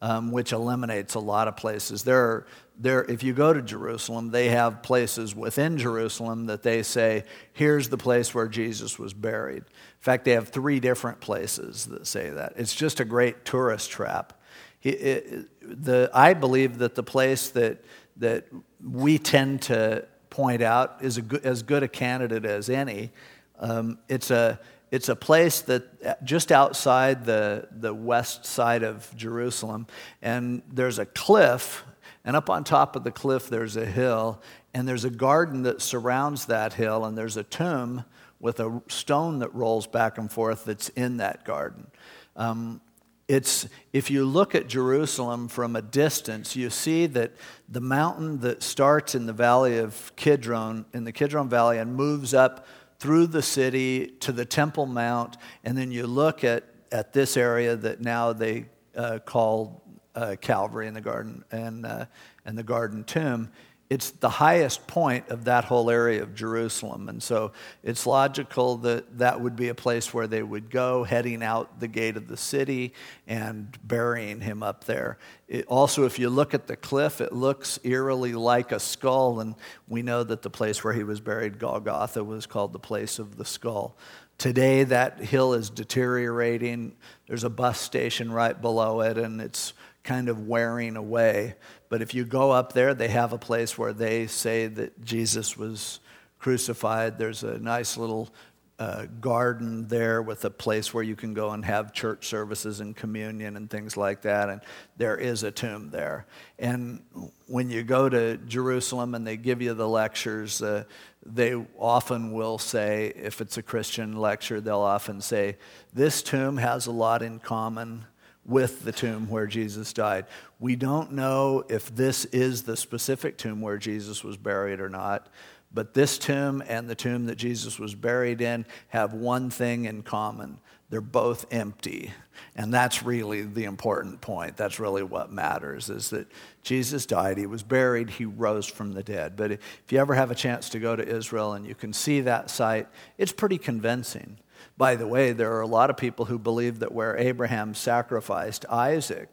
[0.00, 2.04] um, which eliminates a lot of places.
[2.04, 2.46] There are,
[2.78, 7.88] there, if you go to Jerusalem, they have places within Jerusalem that they say, here's
[7.88, 9.64] the place where Jesus was buried.
[9.64, 12.52] In fact, they have three different places that say that.
[12.56, 14.40] It's just a great tourist trap.
[14.86, 17.84] It, it, the, I believe that the place that,
[18.18, 18.46] that
[18.80, 23.10] we tend to point out is good, as good a candidate as any.
[23.58, 24.60] Um, it's, a,
[24.92, 29.88] it's a place that just outside the, the west side of Jerusalem,
[30.22, 31.84] and there's a cliff,
[32.24, 34.40] and up on top of the cliff there's a hill,
[34.72, 38.04] and there's a garden that surrounds that hill, and there's a tomb
[38.38, 41.88] with a stone that rolls back and forth that's in that garden.
[42.36, 42.80] Um,
[43.28, 47.32] it's, if you look at Jerusalem from a distance, you see that
[47.68, 52.34] the mountain that starts in the valley of Kidron, in the Kidron Valley, and moves
[52.34, 52.66] up
[53.00, 57.74] through the city to the Temple Mount, and then you look at, at this area
[57.74, 59.82] that now they uh, call
[60.14, 62.06] uh, Calvary in the garden and, uh,
[62.44, 63.50] and the garden tomb
[63.88, 67.08] it's the highest point of that whole area of Jerusalem.
[67.08, 67.52] And so
[67.84, 71.86] it's logical that that would be a place where they would go, heading out the
[71.86, 72.94] gate of the city
[73.28, 75.18] and burying him up there.
[75.46, 79.38] It, also, if you look at the cliff, it looks eerily like a skull.
[79.38, 79.54] And
[79.86, 83.36] we know that the place where he was buried, Golgotha, was called the place of
[83.36, 83.96] the skull.
[84.36, 86.96] Today, that hill is deteriorating.
[87.28, 89.72] There's a bus station right below it, and it's
[90.06, 91.56] kind of wearing away.
[91.90, 95.56] But if you go up there, they have a place where they say that Jesus
[95.56, 96.00] was
[96.38, 97.18] crucified.
[97.18, 98.30] There's a nice little
[98.78, 102.94] uh, garden there with a place where you can go and have church services and
[102.94, 104.48] communion and things like that.
[104.48, 104.60] And
[104.96, 106.26] there is a tomb there.
[106.58, 107.02] And
[107.46, 110.84] when you go to Jerusalem and they give you the lectures, uh,
[111.24, 115.56] they often will say, if it's a Christian lecture, they'll often say,
[115.92, 118.04] This tomb has a lot in common
[118.46, 120.26] with the tomb where Jesus died.
[120.58, 125.28] We don't know if this is the specific tomb where Jesus was buried or not,
[125.72, 130.02] but this tomb and the tomb that Jesus was buried in have one thing in
[130.02, 130.58] common.
[130.88, 132.12] They're both empty.
[132.54, 134.56] And that's really the important point.
[134.56, 136.28] That's really what matters is that
[136.62, 139.36] Jesus died, he was buried, he rose from the dead.
[139.36, 142.20] But if you ever have a chance to go to Israel and you can see
[142.20, 142.86] that site,
[143.18, 144.38] it's pretty convincing.
[144.76, 148.66] By the way, there are a lot of people who believe that where Abraham sacrificed
[148.68, 149.28] Isaac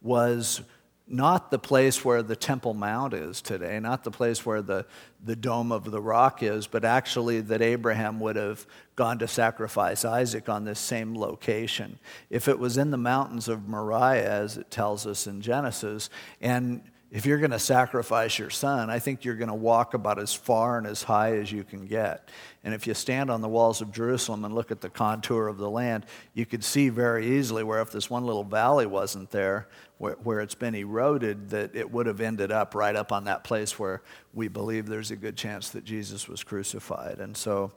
[0.00, 0.62] was
[1.10, 4.84] not the place where the Temple Mount is today, not the place where the,
[5.24, 10.04] the Dome of the Rock is, but actually that Abraham would have gone to sacrifice
[10.04, 11.98] Isaac on this same location.
[12.28, 16.82] If it was in the mountains of Moriah, as it tells us in Genesis, and
[17.10, 20.34] if you're going to sacrifice your son, I think you're going to walk about as
[20.34, 22.28] far and as high as you can get.
[22.64, 25.56] And if you stand on the walls of Jerusalem and look at the contour of
[25.56, 29.68] the land, you could see very easily where if this one little valley wasn't there,
[29.96, 33.42] where, where it's been eroded, that it would have ended up right up on that
[33.42, 34.02] place where
[34.34, 37.20] we believe there's a good chance that Jesus was crucified.
[37.20, 37.72] And so,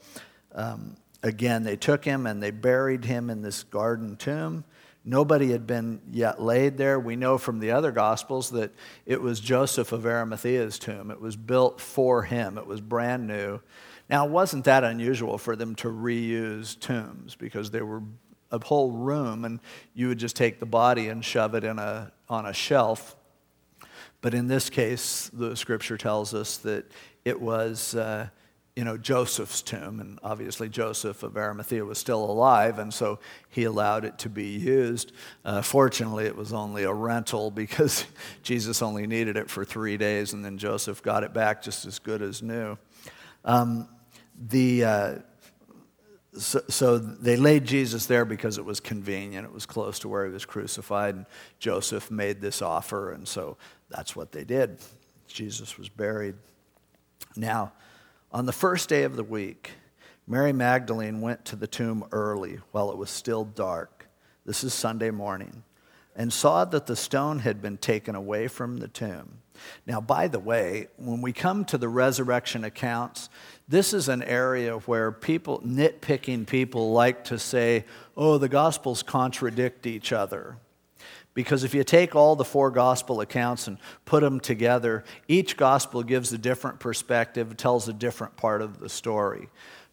[0.54, 4.66] um, again, they took him and they buried him in this garden tomb.
[5.04, 7.00] Nobody had been yet laid there.
[7.00, 8.72] We know from the other Gospels that
[9.06, 11.10] it was Joseph of Arimathea's tomb.
[11.10, 13.62] It was built for him, it was brand new.
[14.10, 18.04] Now, it wasn't that unusual for them to reuse tombs because they were
[18.52, 19.62] a whole room and
[19.94, 23.16] you would just take the body and shove it in a, on a shelf.
[24.20, 26.92] But in this case, the scripture tells us that
[27.26, 27.96] it was.
[27.96, 28.28] Uh,
[28.76, 33.66] you know, Joseph's tomb, and obviously Joseph of Arimathea was still alive, and so he
[33.66, 35.12] allowed it to be used.
[35.44, 38.06] Uh, fortunately, it was only a rental because
[38.44, 42.00] Jesus only needed it for three days, and then Joseph got it back just as
[42.00, 42.78] good as new.
[43.44, 43.90] Um,
[44.40, 45.16] the, uh,
[46.38, 49.46] so, so, they laid Jesus there because it was convenient.
[49.46, 51.26] It was close to where he was crucified, and
[51.60, 53.58] Joseph made this offer, and so
[53.90, 54.78] that's what they did.
[55.28, 56.36] Jesus was buried.
[57.36, 57.74] Now,
[58.32, 59.72] on the first day of the week,
[60.28, 64.08] Mary Magdalene went to the tomb early while it was still dark.
[64.46, 65.64] This is Sunday morning.
[66.16, 69.40] And saw that the stone had been taken away from the tomb.
[69.86, 73.30] Now, by the way, when we come to the resurrection accounts,
[73.68, 77.86] this is an area where people, nitpicking people, like to say,
[78.18, 80.58] oh, the Gospels contradict each other.
[81.34, 86.04] Because if you take all the four gospel accounts and put them together, each gospel
[86.04, 89.48] gives a different perspective, tells a different part of the story.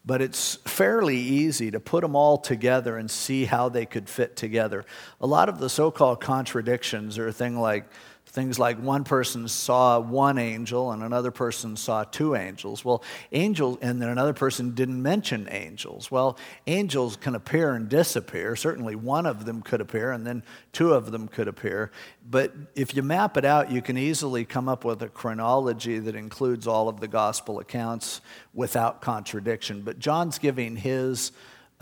[0.05, 4.35] But it's fairly easy to put them all together and see how they could fit
[4.35, 4.85] together.
[5.21, 7.85] A lot of the so called contradictions are things like
[8.31, 12.85] Things like one person saw one angel and another person saw two angels.
[12.85, 16.11] Well, angels, and then another person didn't mention angels.
[16.11, 16.37] Well,
[16.67, 18.55] angels can appear and disappear.
[18.55, 21.91] Certainly one of them could appear and then two of them could appear.
[22.29, 26.15] But if you map it out, you can easily come up with a chronology that
[26.15, 28.21] includes all of the gospel accounts
[28.53, 29.81] without contradiction.
[29.81, 31.31] But John's giving his,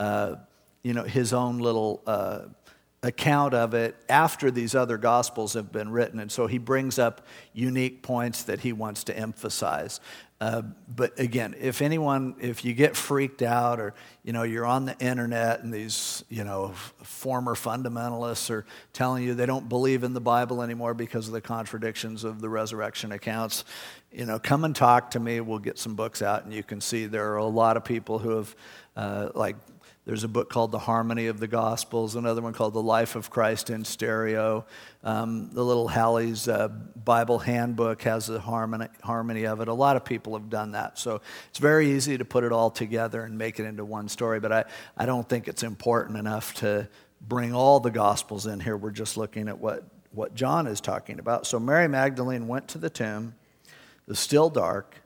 [0.00, 0.36] uh,
[0.82, 2.02] you know, his own little.
[2.06, 2.46] Uh,
[3.02, 6.18] account of it after these other gospels have been written.
[6.18, 10.00] And so he brings up unique points that he wants to emphasize.
[10.40, 10.62] Uh,
[10.94, 14.96] but again if anyone if you get freaked out or you know you're on the
[15.00, 16.68] internet and these you know
[17.02, 21.40] former fundamentalists are telling you they don't believe in the bible anymore because of the
[21.40, 23.64] contradictions of the resurrection accounts
[24.12, 25.40] you know come and talk to me.
[25.40, 28.18] We'll get some books out and you can see there are a lot of people
[28.18, 28.56] who have
[28.96, 29.56] uh, like
[30.08, 33.28] there's a book called The Harmony of the Gospels, another one called The Life of
[33.28, 34.64] Christ in Stereo.
[35.04, 39.68] Um, the little Halley's uh, Bible handbook has the harmony, harmony of it.
[39.68, 40.98] A lot of people have done that.
[40.98, 44.40] So it's very easy to put it all together and make it into one story,
[44.40, 44.64] but I,
[44.96, 46.88] I don't think it's important enough to
[47.20, 48.78] bring all the Gospels in here.
[48.78, 51.46] We're just looking at what, what John is talking about.
[51.46, 53.34] So Mary Magdalene went to the tomb.
[53.66, 55.02] It was still dark.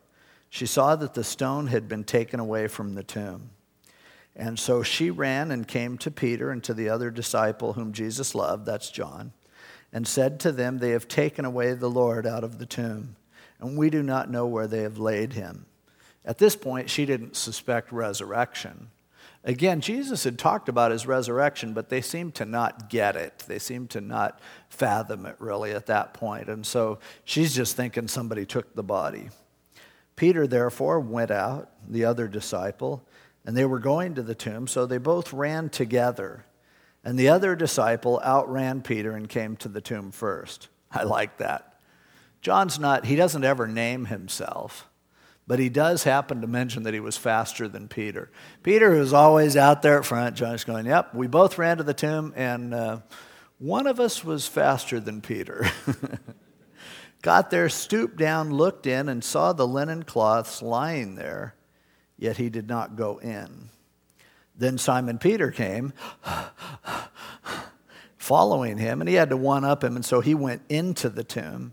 [0.48, 3.50] She saw that the stone had been taken away from the tomb.
[4.34, 8.34] And so she ran and came to Peter and to the other disciple whom Jesus
[8.34, 9.32] loved, that's John,
[9.92, 13.16] and said to them, They have taken away the Lord out of the tomb,
[13.60, 15.66] and we do not know where they have laid him.
[16.24, 18.88] At this point, she didn't suspect resurrection.
[19.44, 23.40] Again, Jesus had talked about his resurrection, but they seemed to not get it.
[23.48, 26.48] They seemed to not fathom it really at that point.
[26.48, 29.30] And so she's just thinking somebody took the body.
[30.14, 33.02] Peter, therefore, went out, the other disciple,
[33.44, 36.44] and they were going to the tomb, so they both ran together.
[37.04, 40.68] And the other disciple outran Peter and came to the tomb first.
[40.92, 41.80] I like that.
[42.40, 44.88] John's not, he doesn't ever name himself,
[45.46, 48.30] but he does happen to mention that he was faster than Peter.
[48.62, 50.36] Peter was always out there at front.
[50.36, 53.00] John's going, Yep, we both ran to the tomb, and uh,
[53.58, 55.66] one of us was faster than Peter.
[57.22, 61.54] Got there, stooped down, looked in, and saw the linen cloths lying there
[62.22, 63.68] yet he did not go in.
[64.56, 65.92] Then Simon Peter came,
[68.16, 71.24] following him, and he had to one up him, and so he went into the
[71.24, 71.72] tomb,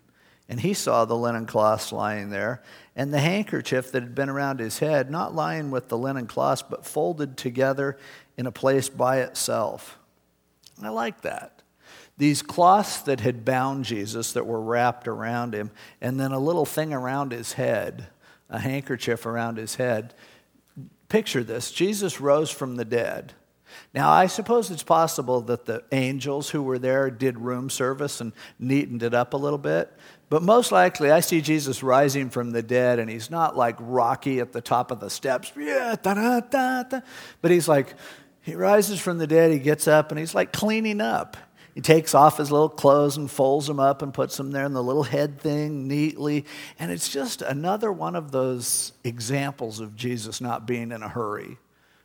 [0.49, 2.63] and he saw the linen cloths lying there,
[2.95, 6.63] and the handkerchief that had been around his head, not lying with the linen cloths,
[6.67, 7.95] but folded together
[8.35, 9.99] in a place by itself.
[10.81, 11.61] I like that.
[12.17, 15.69] These cloths that had bound Jesus, that were wrapped around him,
[16.01, 18.07] and then a little thing around his head,
[18.49, 20.15] a handkerchief around his head,
[21.09, 23.33] Picture this Jesus rose from the dead.
[23.93, 28.33] Now, I suppose it's possible that the angels who were there did room service and
[28.57, 29.91] neatened it up a little bit.
[30.29, 34.39] But most likely, I see Jesus rising from the dead, and he's not like Rocky
[34.39, 35.51] at the top of the steps.
[35.55, 37.95] But he's like,
[38.41, 41.37] he rises from the dead, he gets up, and he's like cleaning up.
[41.75, 44.73] He takes off his little clothes and folds them up and puts them there in
[44.73, 46.45] the little head thing neatly.
[46.77, 51.57] And it's just another one of those examples of Jesus not being in a hurry,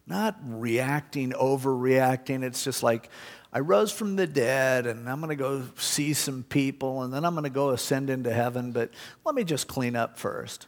[0.07, 2.43] not reacting, overreacting.
[2.43, 3.09] It's just like,
[3.53, 7.25] I rose from the dead and I'm going to go see some people and then
[7.25, 8.91] I'm going to go ascend into heaven, but
[9.25, 10.67] let me just clean up first.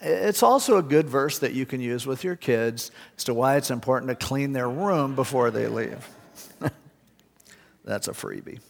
[0.00, 3.56] It's also a good verse that you can use with your kids as to why
[3.56, 6.08] it's important to clean their room before they leave.
[7.88, 8.60] That's a freebie.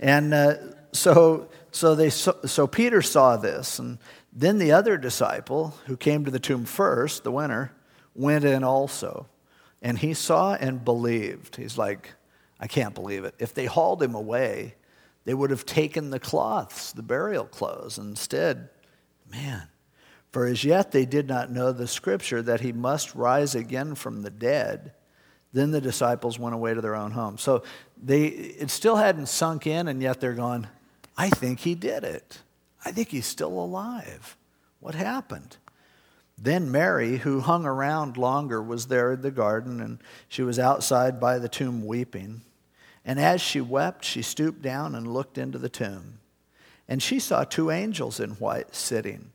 [0.00, 0.54] And uh,
[0.90, 3.98] so, so, they, so, so Peter saw this, and
[4.32, 7.72] then the other disciple who came to the tomb first, the winner,
[8.16, 9.28] went in also.
[9.82, 11.54] And he saw and believed.
[11.54, 12.14] He's like,
[12.58, 13.36] I can't believe it.
[13.38, 14.74] If they hauled him away,
[15.24, 17.98] they would have taken the cloths, the burial clothes.
[17.98, 18.68] Instead,
[19.30, 19.68] man,
[20.32, 24.22] for as yet they did not know the scripture that he must rise again from
[24.22, 24.92] the dead.
[25.52, 27.38] Then the disciples went away to their own home.
[27.38, 27.62] So
[28.02, 30.66] they, it still hadn't sunk in, and yet they're going,
[31.16, 32.40] I think he did it.
[32.84, 34.36] I think he's still alive.
[34.80, 35.56] What happened?
[36.36, 41.18] Then Mary, who hung around longer, was there in the garden, and she was outside
[41.18, 42.42] by the tomb weeping.
[43.04, 46.20] And as she wept, she stooped down and looked into the tomb.
[46.86, 49.32] And she saw two angels in white sitting,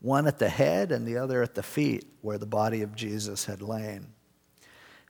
[0.00, 3.44] one at the head and the other at the feet, where the body of Jesus
[3.44, 4.08] had lain.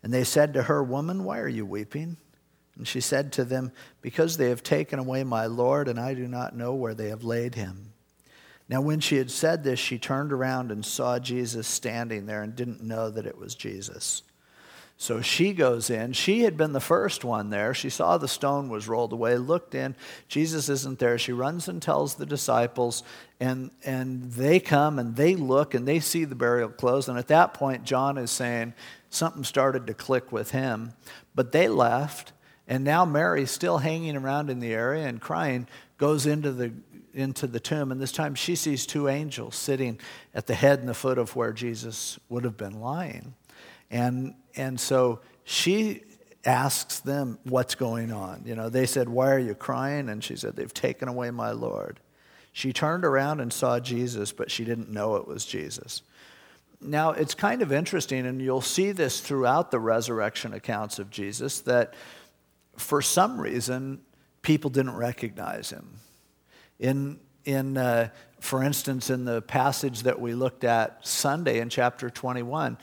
[0.03, 2.17] And they said to her, Woman, why are you weeping?
[2.77, 3.73] And she said to them,
[4.03, 7.25] Because they have taken away my Lord, and I do not know where they have
[7.25, 7.93] laid him.
[8.69, 12.55] Now, when she had said this, she turned around and saw Jesus standing there and
[12.55, 14.23] didn't know that it was Jesus.
[14.99, 16.15] So she goes in.
[16.15, 17.75] She had been the first one there.
[17.75, 19.95] She saw the stone was rolled away, looked in.
[20.27, 21.19] Jesus isn't there.
[21.19, 23.03] She runs and tells the disciples,
[23.39, 27.09] and, and they come and they look and they see the burial clothes.
[27.09, 28.73] And at that point, John is saying
[29.11, 30.95] something started to click with him.
[31.35, 32.33] But they left,
[32.67, 35.69] and now Mary, still hanging around in the area and crying,
[35.99, 36.73] goes into the
[37.13, 39.99] into the tomb, and this time she sees two angels sitting
[40.35, 43.35] at the head and the foot of where Jesus would have been lying.
[43.91, 46.03] And, and so she
[46.45, 48.43] asks them what's going on.
[48.47, 50.09] You know, they said, Why are you crying?
[50.09, 52.01] And she said, They've taken away my Lord.
[52.53, 56.03] She turned around and saw Jesus, but she didn't know it was Jesus.
[56.81, 61.61] Now, it's kind of interesting, and you'll see this throughout the resurrection accounts of Jesus,
[61.61, 61.95] that
[62.77, 64.01] for some reason,
[64.43, 65.99] people didn't recognize him.
[66.79, 72.11] In, in uh, for instance, in the passage that we looked at Sunday in chapter
[72.11, 72.77] 21,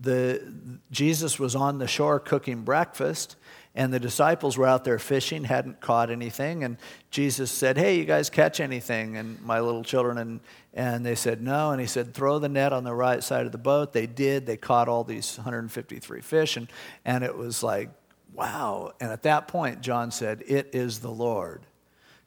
[0.00, 0.42] the,
[0.90, 3.36] Jesus was on the shore cooking breakfast,
[3.74, 6.64] and the disciples were out there fishing, hadn't caught anything.
[6.64, 6.76] And
[7.10, 9.16] Jesus said, Hey, you guys catch anything?
[9.16, 10.40] And my little children, and,
[10.74, 11.70] and they said, No.
[11.70, 13.92] And he said, Throw the net on the right side of the boat.
[13.92, 14.46] They did.
[14.46, 16.56] They caught all these 153 fish.
[16.56, 16.66] And,
[17.04, 17.90] and it was like,
[18.34, 18.92] Wow.
[19.00, 21.64] And at that point, John said, It is the Lord.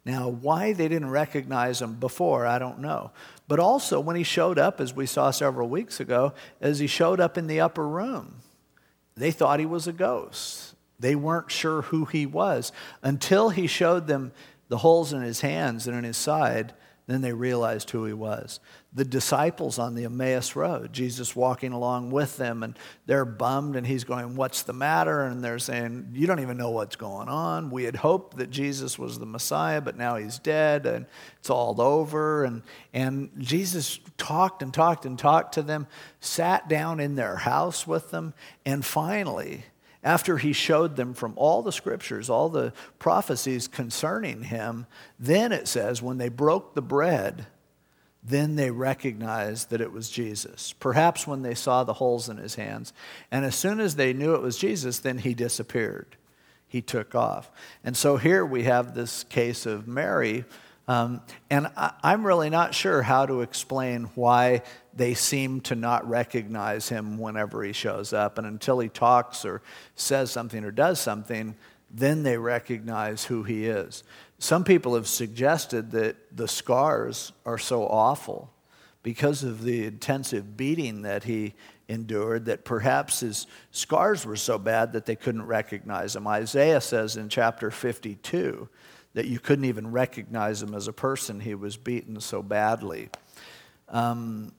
[0.06, 3.12] Now, why they didn't recognize him before, I don't know.
[3.48, 7.20] But also, when he showed up, as we saw several weeks ago, as he showed
[7.20, 8.36] up in the upper room,
[9.16, 10.76] they thought he was a ghost.
[11.00, 14.32] They weren't sure who he was until he showed them
[14.68, 16.74] the holes in his hands and in his side
[17.08, 18.60] then they realized who he was.
[18.96, 22.78] The disciples on the Emmaus Road, Jesus walking along with them, and
[23.08, 25.22] they're bummed, and he's going, What's the matter?
[25.22, 27.72] And they're saying, You don't even know what's going on.
[27.72, 31.06] We had hoped that Jesus was the Messiah, but now he's dead, and
[31.40, 32.44] it's all over.
[32.44, 32.62] And,
[32.94, 35.88] and Jesus talked and talked and talked to them,
[36.20, 38.34] sat down in their house with them,
[38.66, 39.64] and finally,
[40.04, 44.86] after he showed them from all the scriptures, all the prophecies concerning him,
[45.18, 47.48] then it says, when they broke the bread,
[48.26, 50.74] then they recognized that it was Jesus.
[50.80, 52.94] Perhaps when they saw the holes in his hands.
[53.32, 56.16] And as soon as they knew it was Jesus, then he disappeared.
[56.68, 57.52] He took off.
[57.84, 60.46] And so here we have this case of Mary
[60.88, 64.64] um, and I, I'm really not sure how to explain why
[64.94, 68.38] they seem to not recognize him whenever he shows up.
[68.38, 69.62] And until he talks or
[69.96, 71.56] says something or does something,
[71.94, 74.04] then they recognize who he is.
[74.40, 78.52] Some people have suggested that the scars are so awful
[79.04, 81.54] because of the intensive beating that he
[81.88, 86.26] endured that perhaps his scars were so bad that they couldn't recognize him.
[86.28, 88.68] Isaiah says in chapter 52
[89.14, 91.40] that you couldn't even recognize him as a person.
[91.40, 93.10] He was beaten so badly.
[93.90, 94.54] Um,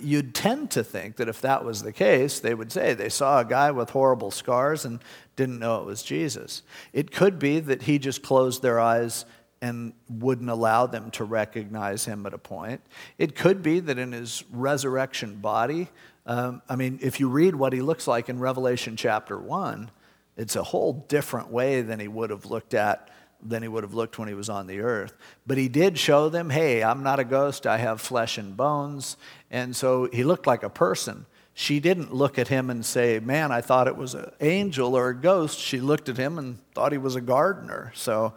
[0.00, 3.40] you'd tend to think that if that was the case, they would say they saw
[3.40, 5.00] a guy with horrible scars and
[5.36, 6.62] didn't know it was Jesus.
[6.92, 9.26] It could be that he just closed their eyes
[9.60, 12.80] and wouldn't allow them to recognize him at a point.
[13.18, 15.88] It could be that in his resurrection body,
[16.26, 19.90] um, I mean, if you read what he looks like in Revelation chapter 1,
[20.36, 23.10] it's a whole different way than he would have looked at
[23.44, 25.14] than he would have looked when he was on the earth.
[25.46, 29.16] But he did show them, hey, I'm not a ghost, I have flesh and bones.
[29.50, 31.26] And so he looked like a person.
[31.52, 35.10] She didn't look at him and say, man, I thought it was an angel or
[35.10, 35.58] a ghost.
[35.60, 37.92] She looked at him and thought he was a gardener.
[37.94, 38.34] So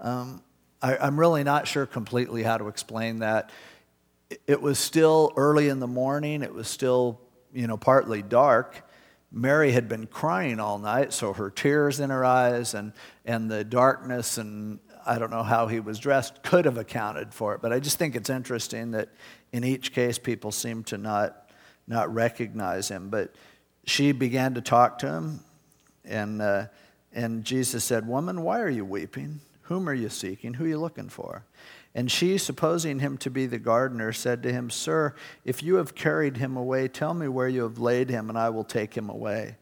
[0.00, 0.42] um,
[0.82, 3.50] I, I'm really not sure completely how to explain that.
[4.46, 7.20] It was still early in the morning, it was still,
[7.52, 8.82] you know, partly dark.
[9.36, 12.94] Mary had been crying all night, so her tears in her eyes and,
[13.26, 17.54] and the darkness, and I don't know how he was dressed, could have accounted for
[17.54, 17.60] it.
[17.60, 19.10] But I just think it's interesting that
[19.52, 21.50] in each case, people seem to not,
[21.86, 23.10] not recognize him.
[23.10, 23.34] But
[23.84, 25.40] she began to talk to him,
[26.06, 26.66] and, uh,
[27.12, 29.40] and Jesus said, Woman, why are you weeping?
[29.64, 30.54] Whom are you seeking?
[30.54, 31.44] Who are you looking for?
[31.96, 35.14] And she, supposing him to be the gardener, said to him, Sir,
[35.46, 38.50] if you have carried him away, tell me where you have laid him, and I
[38.50, 39.56] will take him away.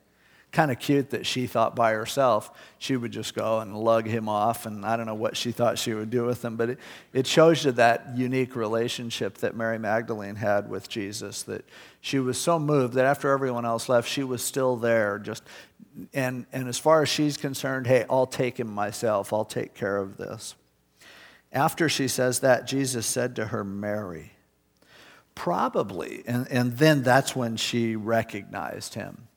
[0.51, 4.28] Kind of cute that she thought by herself she would just go and lug him
[4.28, 6.80] off, and I don't know what she thought she would do with him, but it,
[7.12, 11.64] it shows you that unique relationship that Mary Magdalene had with Jesus, that
[12.01, 15.45] she was so moved that after everyone else left, she was still there, just
[16.12, 19.99] and, and as far as she's concerned, hey, I'll take him myself, I'll take care
[19.99, 20.57] of this.
[21.55, 24.32] After she says that, Jesus said to her, Mary.
[25.36, 29.28] Probably, and, and then that's when she recognized him.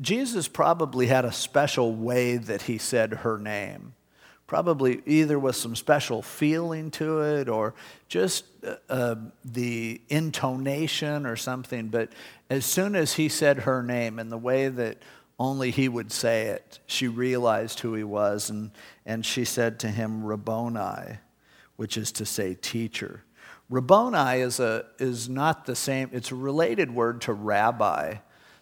[0.00, 3.94] Jesus probably had a special way that he said her name.
[4.48, 7.74] probably either with some special feeling to it or
[8.08, 9.14] just uh, uh,
[9.44, 11.88] the intonation or something.
[11.88, 12.08] But
[12.48, 15.02] as soon as he said her name in the way that
[15.38, 18.50] only he would say it, she realized who he was.
[18.50, 18.72] And,
[19.06, 21.18] and she said to him, Rabboni,
[21.76, 23.22] which is to say, teacher.
[23.70, 28.14] Rabboni is, a, is not the same, it's a related word to rabbi.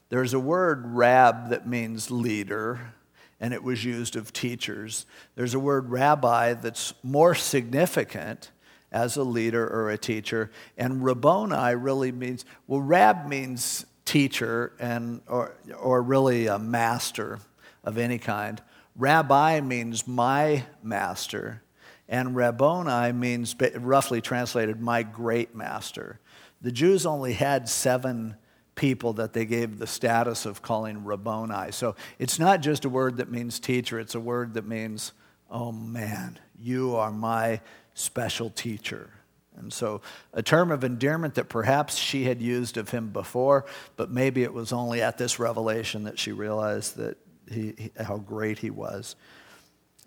[0.08, 2.92] There's a word rab that means leader,
[3.40, 5.06] and it was used of teachers.
[5.34, 8.50] There's a word rabbi that's more significant
[8.92, 15.20] as a leader or a teacher, and Rabboni really means, well, rab means teacher and,
[15.28, 17.40] or, or really a master
[17.84, 18.62] of any kind.
[18.96, 21.62] Rabbi means my master.
[22.08, 26.20] And Rabboni means, roughly translated, my great master.
[26.62, 28.36] The Jews only had seven
[28.76, 31.72] people that they gave the status of calling Rabboni.
[31.72, 35.12] So it's not just a word that means teacher, it's a word that means,
[35.50, 37.60] oh man, you are my
[37.94, 39.10] special teacher.
[39.58, 40.00] And so,
[40.32, 43.64] a term of endearment that perhaps she had used of him before,
[43.96, 47.16] but maybe it was only at this revelation that she realized that
[47.50, 49.16] he, how great he was.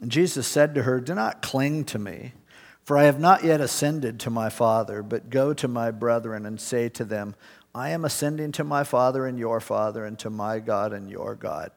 [0.02, 2.34] And Jesus said to her, Do not cling to me,
[2.84, 6.60] for I have not yet ascended to my Father, but go to my brethren and
[6.60, 7.36] say to them,
[7.74, 11.36] I am ascending to my Father and your Father, and to my God and your
[11.36, 11.72] God.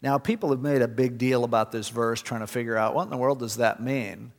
[0.00, 3.04] Now, people have made a big deal about this verse, trying to figure out what
[3.04, 4.32] in the world does that mean.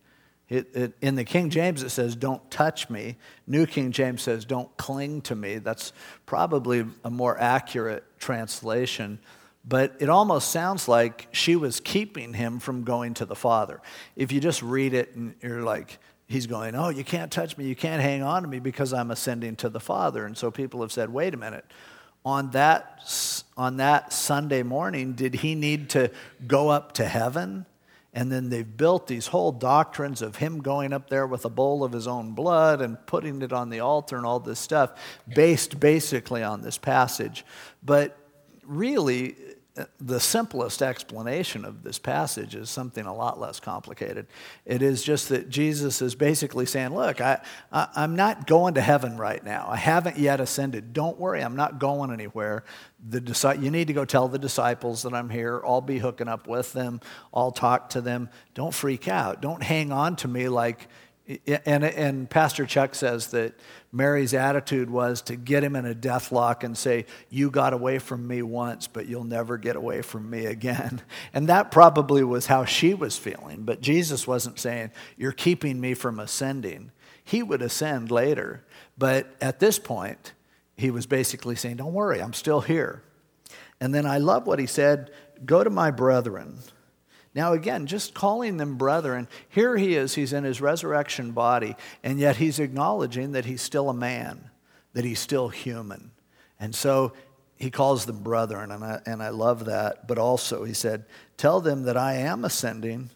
[0.50, 3.16] It, it, in the King James, it says, Don't touch me.
[3.46, 5.58] New King James says, Don't cling to me.
[5.58, 5.94] That's
[6.26, 9.18] probably a more accurate translation
[9.64, 13.80] but it almost sounds like she was keeping him from going to the Father.
[14.16, 17.66] If you just read it and you're like, he's going, Oh, you can't touch me,
[17.66, 20.24] you can't hang on to me because I'm ascending to the Father.
[20.24, 21.64] And so people have said, Wait a minute.
[22.24, 23.00] On that,
[23.56, 26.10] on that Sunday morning, did he need to
[26.46, 27.64] go up to heaven?
[28.12, 31.84] And then they've built these whole doctrines of him going up there with a bowl
[31.84, 34.92] of his own blood and putting it on the altar and all this stuff,
[35.32, 37.44] based basically on this passage.
[37.82, 38.16] But
[38.64, 39.36] really,
[40.00, 44.26] the simplest explanation of this passage is something a lot less complicated.
[44.64, 47.40] It is just that Jesus is basically saying, Look, I,
[47.72, 49.66] I, am not going to heaven right now.
[49.68, 50.92] I haven't yet ascended.
[50.92, 52.64] Don't worry, I'm not going anywhere.
[53.08, 55.62] The, you need to go tell the disciples that I'm here.
[55.64, 57.00] I'll be hooking up with them,
[57.32, 58.28] I'll talk to them.
[58.54, 59.40] Don't freak out.
[59.40, 60.88] Don't hang on to me like
[61.66, 63.54] and, and Pastor Chuck says that
[63.92, 67.98] Mary's attitude was to get him in a death lock and say, You got away
[67.98, 71.02] from me once, but you'll never get away from me again.
[71.32, 73.62] And that probably was how she was feeling.
[73.62, 76.90] But Jesus wasn't saying, You're keeping me from ascending.
[77.24, 78.64] He would ascend later.
[78.98, 80.32] But at this point,
[80.76, 83.02] he was basically saying, Don't worry, I'm still here.
[83.80, 85.10] And then I love what he said
[85.44, 86.58] Go to my brethren
[87.34, 92.18] now, again, just calling them brethren, here he is, he's in his resurrection body, and
[92.18, 94.50] yet he's acknowledging that he's still a man,
[94.94, 96.10] that he's still human.
[96.58, 97.12] And so
[97.56, 100.08] he calls them brethren, and I, and I love that.
[100.08, 101.04] But also, he said,
[101.36, 103.10] Tell them that I am ascending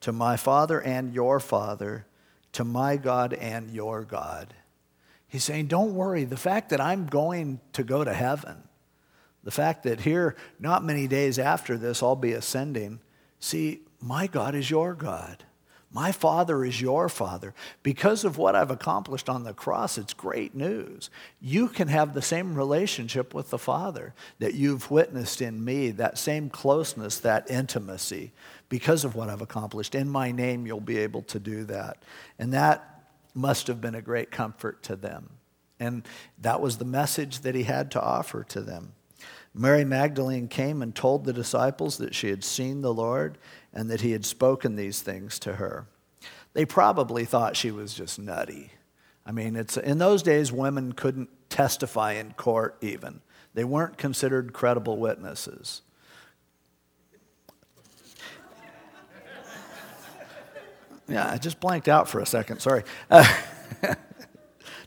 [0.00, 2.06] to my Father and your Father,
[2.52, 4.54] to my God and your God.
[5.28, 8.64] He's saying, Don't worry, the fact that I'm going to go to heaven,
[9.44, 12.98] the fact that here, not many days after this, I'll be ascending
[13.42, 15.42] See, my God is your God.
[15.90, 17.54] My Father is your Father.
[17.82, 21.10] Because of what I've accomplished on the cross, it's great news.
[21.40, 26.18] You can have the same relationship with the Father that you've witnessed in me, that
[26.18, 28.30] same closeness, that intimacy.
[28.68, 29.96] Because of what I've accomplished.
[29.96, 32.02] In my name, you'll be able to do that.
[32.38, 33.02] And that
[33.34, 35.30] must have been a great comfort to them.
[35.80, 36.04] And
[36.40, 38.92] that was the message that he had to offer to them.
[39.54, 43.36] Mary Magdalene came and told the disciples that she had seen the Lord
[43.72, 45.86] and that he had spoken these things to her.
[46.54, 48.70] They probably thought she was just nutty.
[49.26, 53.20] I mean, it's, in those days, women couldn't testify in court even,
[53.54, 55.82] they weren't considered credible witnesses.
[61.08, 62.60] Yeah, I just blanked out for a second.
[62.60, 62.84] Sorry.
[63.10, 63.26] Uh,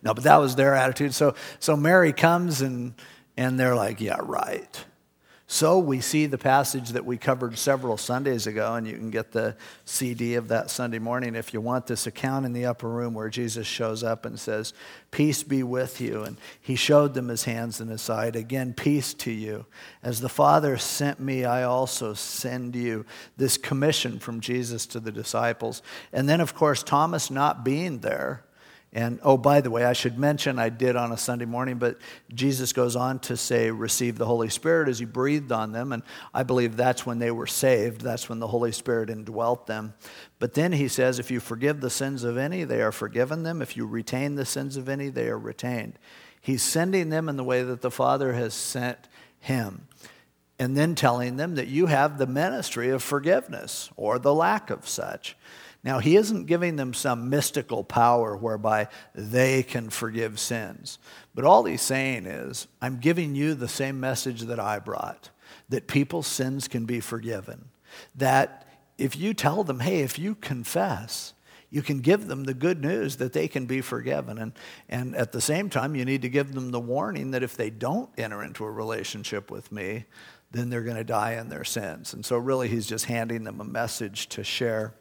[0.01, 1.13] no, but that was their attitude.
[1.13, 2.95] So, so Mary comes and
[3.37, 4.85] and they're like, yeah, right.
[5.47, 9.31] So we see the passage that we covered several Sundays ago, and you can get
[9.31, 9.55] the
[9.85, 13.29] CD of that Sunday morning if you want this account in the upper room where
[13.29, 14.73] Jesus shows up and says,
[15.11, 16.23] Peace be with you.
[16.23, 18.35] And he showed them his hands and his side.
[18.35, 19.67] Again, peace to you.
[20.01, 23.05] As the Father sent me, I also send you.
[23.37, 25.83] This commission from Jesus to the disciples.
[26.11, 28.45] And then, of course, Thomas not being there
[28.95, 31.97] And oh, by the way, I should mention, I did on a Sunday morning, but
[32.33, 35.91] Jesus goes on to say, receive the Holy Spirit as he breathed on them.
[35.91, 36.01] And
[36.33, 37.99] I believe that's when they were saved.
[37.99, 39.95] That's when the Holy Spirit indwelt them.
[40.39, 43.61] But then he says, if you forgive the sins of any, they are forgiven them.
[43.61, 45.99] If you retain the sins of any, they are retained.
[46.39, 49.09] He's sending them in the way that the Father has sent
[49.41, 49.89] him.
[50.57, 54.87] And then telling them that you have the ministry of forgiveness or the lack of
[54.87, 55.35] such.
[55.85, 60.97] Now, he isn't giving them some mystical power whereby they can forgive sins.
[61.35, 65.29] But all he's saying is, I'm giving you the same message that I brought
[65.69, 67.69] that people's sins can be forgiven.
[68.15, 68.67] That
[68.97, 71.33] if you tell them, hey, if you confess,
[71.69, 74.39] you can give them the good news that they can be forgiven.
[74.39, 74.53] And,
[74.89, 77.69] and at the same time, you need to give them the warning that if they
[77.69, 80.05] don't enter into a relationship with me,
[80.51, 82.13] then they're going to die in their sins.
[82.13, 84.95] And so, really, he's just handing them a message to share.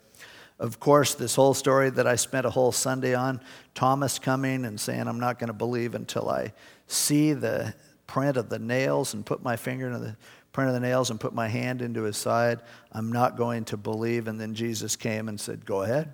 [0.59, 3.41] Of course, this whole story that I spent a whole Sunday on,
[3.75, 6.53] Thomas coming and saying, I'm not going to believe until I
[6.87, 7.75] see the
[8.07, 10.17] print of the nails and put my finger into the
[10.53, 12.61] print of the nails and put my hand into his side.
[12.93, 14.29] I'm not going to believe.
[14.29, 16.13] And then Jesus came and said, Go ahead.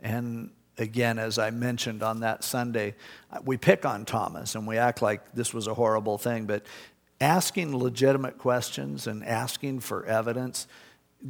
[0.00, 2.94] And again, as I mentioned on that Sunday,
[3.44, 6.64] we pick on Thomas and we act like this was a horrible thing, but
[7.20, 10.66] asking legitimate questions and asking for evidence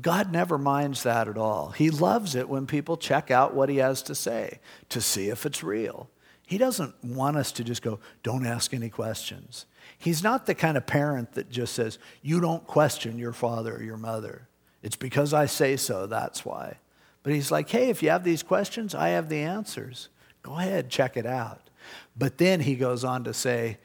[0.00, 1.70] God never minds that at all.
[1.70, 5.46] He loves it when people check out what he has to say to see if
[5.46, 6.10] it's real.
[6.46, 9.66] He doesn't want us to just go, don't ask any questions.
[9.96, 13.82] He's not the kind of parent that just says, you don't question your father or
[13.82, 14.48] your mother.
[14.82, 16.78] It's because I say so, that's why.
[17.22, 20.08] But he's like, hey, if you have these questions, I have the answers.
[20.42, 21.70] Go ahead, check it out.
[22.16, 23.78] But then he goes on to say,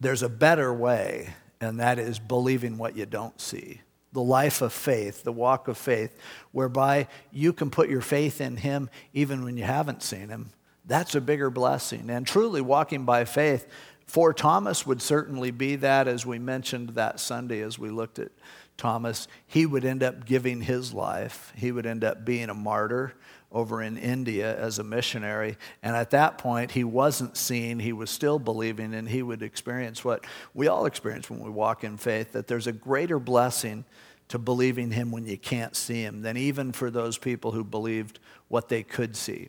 [0.00, 3.82] there's a better way, and that is believing what you don't see
[4.16, 6.16] the life of faith, the walk of faith,
[6.50, 10.48] whereby you can put your faith in Him even when you haven't seen Him.
[10.86, 12.08] That's a bigger blessing.
[12.08, 13.68] And truly, walking by faith
[14.06, 18.32] for Thomas would certainly be that, as we mentioned that Sunday as we looked at
[18.78, 19.28] Thomas.
[19.46, 23.12] He would end up giving his life, he would end up being a martyr
[23.52, 25.56] over in India as a missionary.
[25.82, 30.04] And at that point, he wasn't seeing, he was still believing, and he would experience
[30.04, 33.84] what we all experience when we walk in faith that there's a greater blessing
[34.28, 38.18] to believing him when you can't see him than even for those people who believed
[38.48, 39.48] what they could see.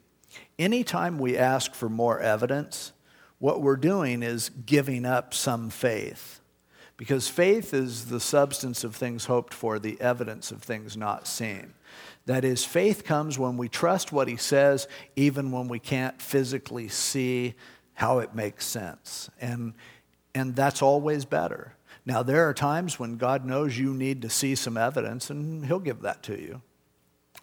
[0.60, 2.94] Anytime we ask for more evidence,
[3.40, 6.42] what we're doing is giving up some faith.
[6.98, 11.74] Because faith is the substance of things hoped for, the evidence of things not seen.
[12.26, 16.88] That is, faith comes when we trust what he says, even when we can't physically
[16.88, 17.54] see
[17.94, 19.30] how it makes sense.
[19.40, 19.74] And,
[20.34, 21.77] and that's always better.
[22.08, 25.78] Now, there are times when God knows you need to see some evidence, and He'll
[25.78, 26.62] give that to you.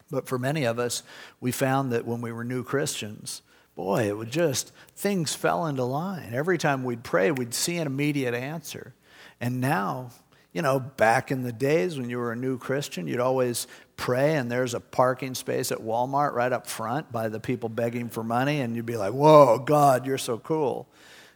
[0.09, 1.03] But for many of us,
[1.39, 3.43] we found that when we were new Christians,
[3.75, 6.31] boy, it would just, things fell into line.
[6.33, 8.95] Every time we'd pray, we'd see an immediate answer.
[9.39, 10.09] And now,
[10.51, 14.35] you know, back in the days when you were a new Christian, you'd always pray,
[14.35, 18.23] and there's a parking space at Walmart right up front by the people begging for
[18.23, 20.87] money, and you'd be like, Whoa, God, you're so cool.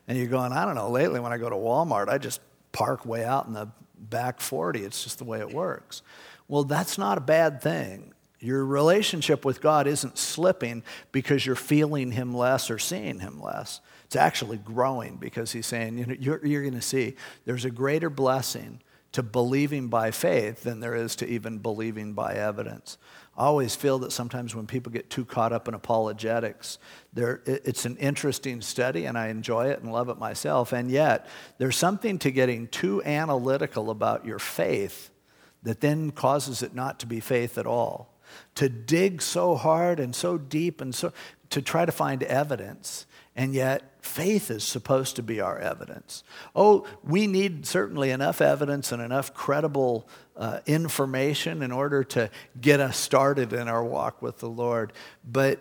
[0.08, 3.06] And you're going, I don't know, lately when I go to Walmart, I just park
[3.06, 4.84] way out in the back 40.
[4.84, 6.02] It's just the way it works.
[6.48, 8.14] Well, that's not a bad thing.
[8.40, 13.82] Your relationship with God isn't slipping because you're feeling Him less or seeing Him less.
[14.06, 17.16] It's actually growing because He's saying, you know, you're, you're going to see
[17.46, 22.34] there's a greater blessing to believing by faith than there is to even believing by
[22.34, 22.98] evidence.
[23.40, 26.78] I always feel that sometimes when people get too caught up in apologetics,
[27.16, 30.74] it's an interesting study and I enjoy it and love it myself.
[30.74, 31.26] And yet,
[31.58, 35.10] there's something to getting too analytical about your faith
[35.64, 38.14] that then causes it not to be faith at all.
[38.56, 41.14] To dig so hard and so deep and so
[41.50, 43.08] to try to find evidence
[43.40, 46.26] and yet, faith is supposed to be our evidence.
[46.54, 50.10] Oh, we need certainly enough evidence and enough credible
[50.40, 54.94] uh, information in order to get us started in our walk with the Lord.
[55.30, 55.60] But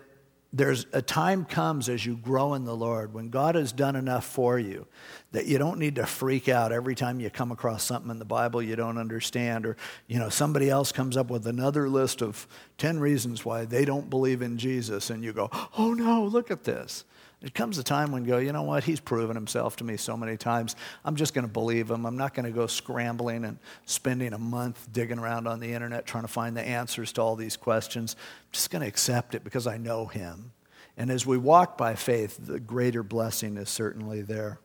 [0.51, 4.25] there's a time comes as you grow in the Lord when God has done enough
[4.25, 4.87] for you
[5.31, 8.25] that you don't need to freak out every time you come across something in the
[8.25, 9.77] Bible you don't understand or
[10.07, 12.47] you know somebody else comes up with another list of
[12.79, 16.63] 10 reasons why they don't believe in Jesus and you go, "Oh no, look at
[16.63, 17.05] this."
[17.41, 19.95] There comes a time when you go, you know what, he's proven himself to me
[19.95, 20.75] so many times.
[21.05, 22.05] I'm just going to believe him.
[22.05, 26.05] I'm not going to go scrambling and spending a month digging around on the internet
[26.05, 28.17] trying to find the answers to all these questions.
[28.19, 30.51] I'm just going to accept it because I know him.
[30.97, 34.59] And as we walk by faith, the greater blessing is certainly there.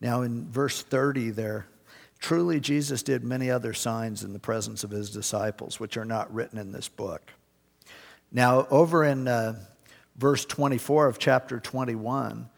[0.00, 1.68] Now, in verse 30 there,
[2.18, 6.34] truly Jesus did many other signs in the presence of his disciples, which are not
[6.34, 7.30] written in this book.
[8.32, 9.28] Now, over in.
[9.28, 9.60] Uh,
[10.16, 12.48] verse 24 of chapter 21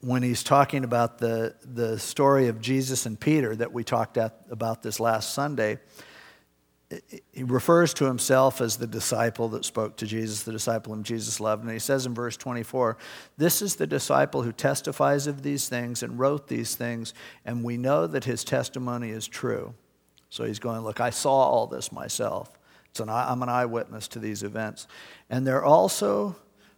[0.00, 4.40] when he's talking about the, the story of Jesus and Peter that we talked at,
[4.50, 5.78] about this last Sunday
[7.32, 11.40] he refers to himself as the disciple that spoke to Jesus, the disciple whom Jesus
[11.40, 11.64] loved.
[11.64, 12.96] And he says in verse 24,
[13.36, 17.12] This is the disciple who testifies of these things and wrote these things,
[17.44, 19.74] and we know that his testimony is true.
[20.30, 22.56] So he's going, Look, I saw all this myself.
[22.92, 24.86] So I'm an eyewitness to these events.
[25.28, 26.36] And there also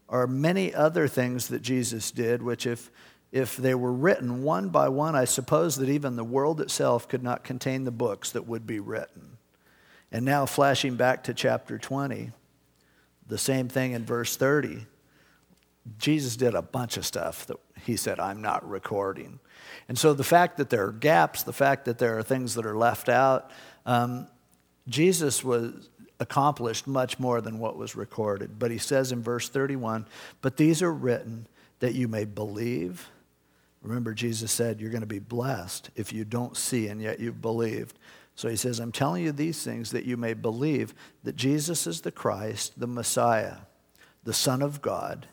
[0.09, 2.91] are many other things that Jesus did, which, if,
[3.31, 7.23] if they were written one by one, I suppose that even the world itself could
[7.23, 9.39] not contain the books that would be written.
[10.11, 12.33] And now, flashing back to chapter 20,
[13.27, 14.87] the same thing in verse 30.
[15.99, 19.39] Jesus did a bunch of stuff that he said, I'm not recording.
[19.89, 22.67] And so the fact that there are gaps, the fact that there are things that
[22.67, 23.51] are left out,
[23.87, 24.27] um,
[24.89, 25.89] Jesus was
[26.21, 28.59] accomplished much more than what was recorded.
[28.59, 30.07] But he says in verse 31
[30.41, 31.47] But these are written
[31.81, 33.09] that you may believe.
[33.83, 37.41] Remember, Jesus said, You're going to be blessed if you don't see and yet you've
[37.41, 37.99] believed.
[38.35, 40.95] So he says, I'm telling you these things that you may believe
[41.25, 43.57] that Jesus is the Christ, the Messiah,
[44.23, 45.27] the Son of God,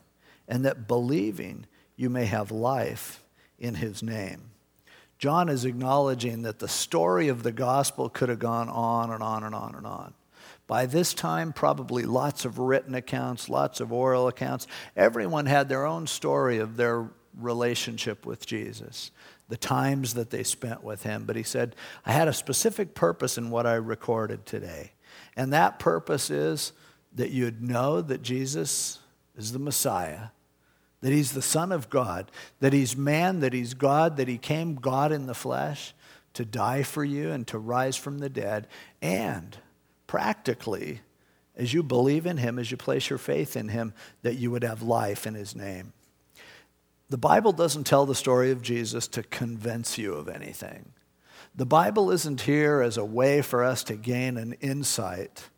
[0.48, 3.24] and that believing you may have life
[3.60, 4.50] in his name.
[5.18, 9.44] John is acknowledging that the story of the gospel could have gone on and on
[9.44, 10.14] and on and on.
[10.68, 14.68] By this time, probably lots of written accounts, lots of oral accounts.
[14.96, 19.12] Everyone had their own story of their relationship with Jesus
[19.48, 21.26] the times that they spent with him.
[21.26, 24.94] But he said, I had a specific purpose in what I recorded today.
[25.36, 26.74] And that purpose is
[27.14, 29.00] that you'd know that Jesus
[29.38, 30.30] is the Messiah,
[31.02, 34.76] that he's the Son of God, that he's man, that he's God, that he came
[34.76, 35.94] God in the flesh
[36.34, 38.68] to die for you and to rise from the dead.
[39.02, 39.58] And
[40.08, 41.02] practically,
[41.56, 44.64] as you believe in him, as you place your faith in him, that you would
[44.64, 45.94] have life in his name.
[47.10, 50.92] The Bible doesn't tell the story of Jesus to convince you of anything.
[51.56, 55.50] The Bible isn't here as a way for us to gain an insight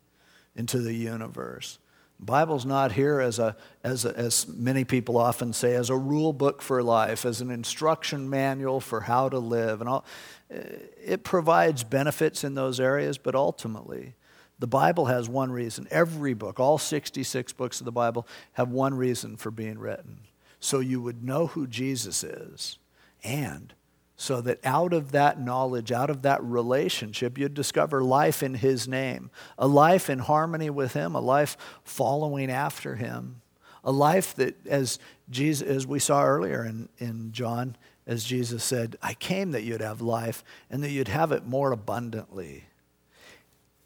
[0.54, 1.78] into the universe.
[2.20, 5.96] The Bible's not here as, a, as, a, as many people often say, as a
[5.96, 9.80] rule book for life, as an instruction manual for how to live.
[9.80, 10.04] And all.
[10.50, 14.14] It provides benefits in those areas, but ultimately,
[14.58, 15.86] the Bible has one reason.
[15.90, 20.20] Every book, all 66 books of the Bible, have one reason for being written
[20.60, 22.78] so you would know who Jesus is,
[23.22, 23.72] and
[24.16, 28.88] so that out of that knowledge, out of that relationship, you'd discover life in His
[28.88, 33.42] name, a life in harmony with Him, a life following after Him,
[33.84, 34.98] a life that, as,
[35.30, 39.80] Jesus, as we saw earlier in, in John, as Jesus said, I came that you'd
[39.80, 42.64] have life and that you'd have it more abundantly.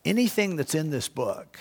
[0.04, 1.60] Anything that's in this book,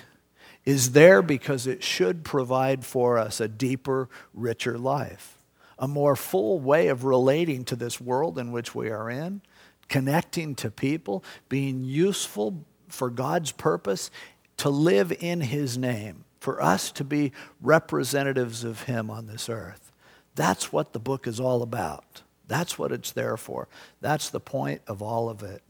[0.66, 5.38] is there because it should provide for us a deeper, richer life,
[5.80, 9.42] a more full way of relating to this world in which we are in,
[9.90, 14.12] connecting to people, being useful for God's purpose,
[14.58, 17.32] to live in His name, for us to be
[17.62, 19.92] representatives of Him on this earth.
[20.36, 22.22] That's what the book is all about.
[22.48, 23.68] That's what it's there for.
[24.02, 25.64] That's the point of all of it.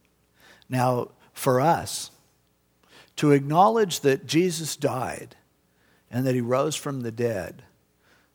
[0.68, 2.12] Now, for us,
[3.22, 5.36] to acknowledge that Jesus died
[6.10, 7.62] and that he rose from the dead,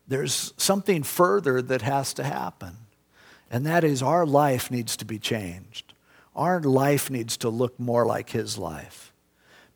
[0.06, 2.76] there's something further that has to happen.
[3.50, 5.92] And that is our life needs to be changed.
[6.36, 9.12] Our life needs to look more like his life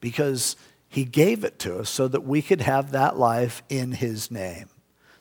[0.01, 0.55] because
[0.89, 4.69] he gave it to us so that we could have that life in his name,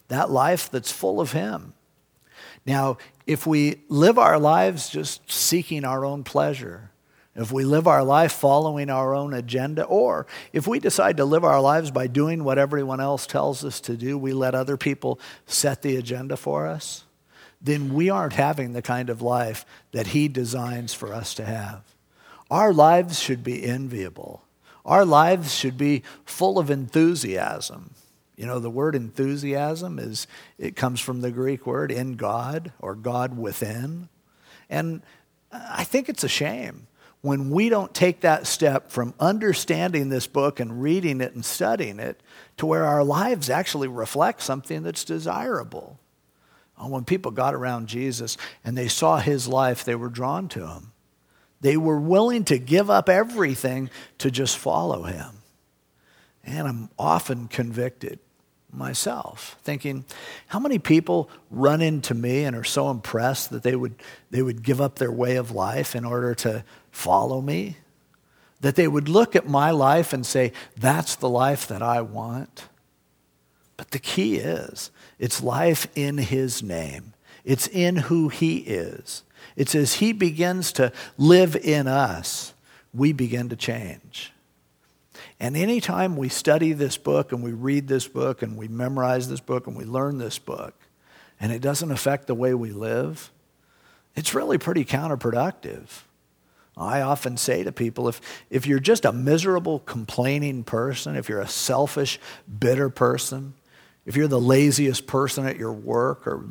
[0.07, 1.73] that life that's full of him.
[2.63, 6.91] Now, if we live our lives just seeking our own pleasure,
[7.35, 11.43] if we live our life following our own agenda, or if we decide to live
[11.43, 15.19] our lives by doing what everyone else tells us to do, we let other people
[15.45, 17.05] set the agenda for us,
[17.61, 21.83] then we aren't having the kind of life that He designs for us to have.
[22.49, 24.43] Our lives should be enviable.
[24.85, 27.91] Our lives should be full of enthusiasm.
[28.35, 30.25] You know, the word enthusiasm is,
[30.57, 34.09] it comes from the Greek word in God or God within.
[34.69, 35.03] And
[35.51, 36.87] I think it's a shame
[37.21, 41.99] when we don't take that step from understanding this book and reading it and studying
[41.99, 42.21] it
[42.57, 45.99] to where our lives actually reflect something that's desirable.
[46.77, 50.65] Oh, when people got around Jesus and they saw his life, they were drawn to
[50.65, 50.93] him.
[51.59, 53.89] They were willing to give up everything
[54.19, 55.29] to just follow him.
[56.45, 58.19] And I'm often convicted
[58.71, 60.05] myself, thinking,
[60.47, 63.95] how many people run into me and are so impressed that they would,
[64.29, 67.77] they would give up their way of life in order to follow me?
[68.61, 72.67] That they would look at my life and say, that's the life that I want?
[73.77, 77.13] But the key is it's life in His name,
[77.45, 79.23] it's in who He is.
[79.55, 82.53] It's as He begins to live in us,
[82.93, 84.33] we begin to change.
[85.39, 89.39] And anytime we study this book and we read this book and we memorize this
[89.39, 90.73] book and we learn this book,
[91.39, 93.31] and it doesn't affect the way we live,
[94.15, 95.87] it's really pretty counterproductive.
[96.79, 101.41] I often say to people if, if you're just a miserable, complaining person, if you're
[101.41, 102.19] a selfish,
[102.59, 103.53] bitter person,
[104.05, 106.45] if you're the laziest person at your work or,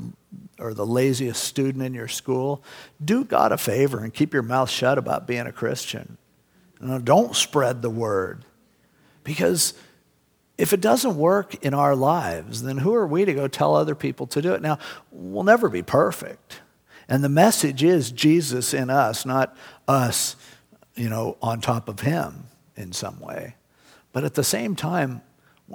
[0.58, 2.62] or the laziest student in your school,
[3.02, 6.18] do God a favor and keep your mouth shut about being a Christian.
[7.02, 8.44] don't spread the word.
[9.24, 9.74] Because
[10.58, 13.94] if it doesn't work in our lives, then who are we to go tell other
[13.94, 14.60] people to do it?
[14.60, 14.78] Now,
[15.10, 16.60] we'll never be perfect.
[17.08, 19.56] And the message is Jesus in us, not
[19.86, 20.36] us,
[20.94, 22.44] you know, on top of him
[22.76, 23.54] in some way.
[24.12, 25.22] But at the same time,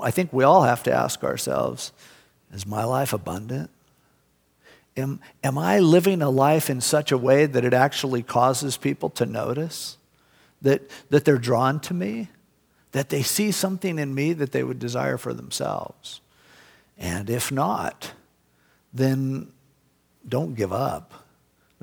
[0.01, 1.91] I think we all have to ask ourselves
[2.51, 3.71] is my life abundant?
[4.95, 9.09] Am, am I living a life in such a way that it actually causes people
[9.11, 9.97] to notice?
[10.61, 12.29] That, that they're drawn to me?
[12.93, 16.21] that they see something in me that they would desire for themselves.
[16.97, 18.13] And if not,
[18.93, 19.51] then
[20.27, 21.22] don't give up.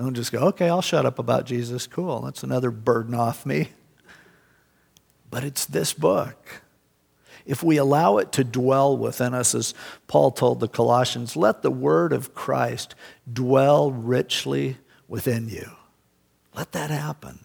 [0.00, 1.86] Don't just go, okay, I'll shut up about Jesus.
[1.86, 2.22] Cool.
[2.22, 3.68] That's another burden off me.
[5.30, 6.62] But it's this book.
[7.44, 9.74] If we allow it to dwell within us, as
[10.06, 12.94] Paul told the Colossians, let the word of Christ
[13.30, 15.70] dwell richly within you.
[16.54, 17.40] Let that happen.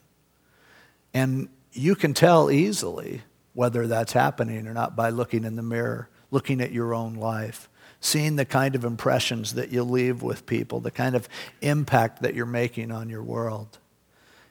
[1.14, 6.08] And you can tell easily whether that's happening or not by looking in the mirror,
[6.32, 7.68] looking at your own life,
[8.06, 11.28] seeing the kind of impressions that you leave with people, the kind of
[11.62, 13.80] impact that you're making on your world.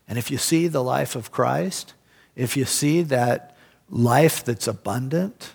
[0.08, 1.94] And if you see the life of Christ,
[2.36, 3.56] if you see that
[3.88, 5.52] life that's abundant,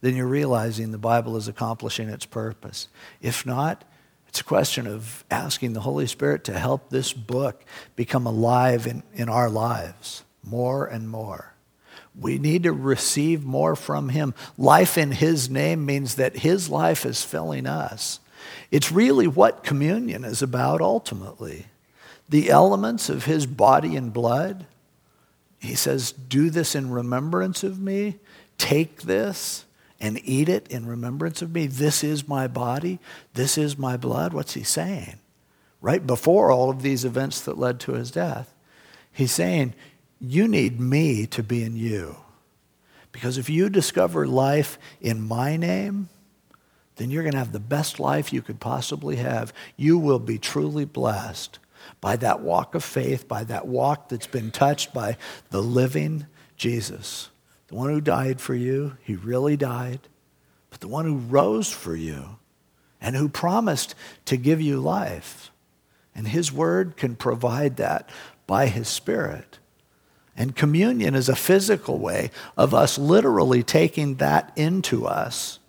[0.00, 2.88] then you're realizing the Bible is accomplishing its purpose.
[3.20, 3.84] If not,
[4.28, 7.64] it's a question of asking the Holy Spirit to help this book
[7.94, 11.53] become alive in, in our lives more and more.
[12.18, 14.34] We need to receive more from Him.
[14.56, 18.20] Life in His name means that His life is filling us.
[18.70, 21.66] It's really what communion is about ultimately.
[22.28, 24.66] The elements of His body and blood.
[25.58, 28.16] He says, Do this in remembrance of me.
[28.58, 29.64] Take this
[30.00, 31.66] and eat it in remembrance of me.
[31.66, 33.00] This is my body.
[33.34, 34.32] This is my blood.
[34.32, 35.16] What's He saying?
[35.80, 38.54] Right before all of these events that led to His death,
[39.12, 39.74] He's saying,
[40.20, 42.16] you need me to be in you.
[43.12, 46.08] Because if you discover life in my name,
[46.96, 49.52] then you're going to have the best life you could possibly have.
[49.76, 51.58] You will be truly blessed
[52.00, 55.16] by that walk of faith, by that walk that's been touched by
[55.50, 57.30] the living Jesus.
[57.68, 60.00] The one who died for you, he really died,
[60.70, 62.38] but the one who rose for you
[63.00, 63.94] and who promised
[64.26, 65.50] to give you life.
[66.14, 68.08] And his word can provide that
[68.46, 69.58] by his spirit.
[70.36, 75.60] And communion is a physical way of us literally taking that into us.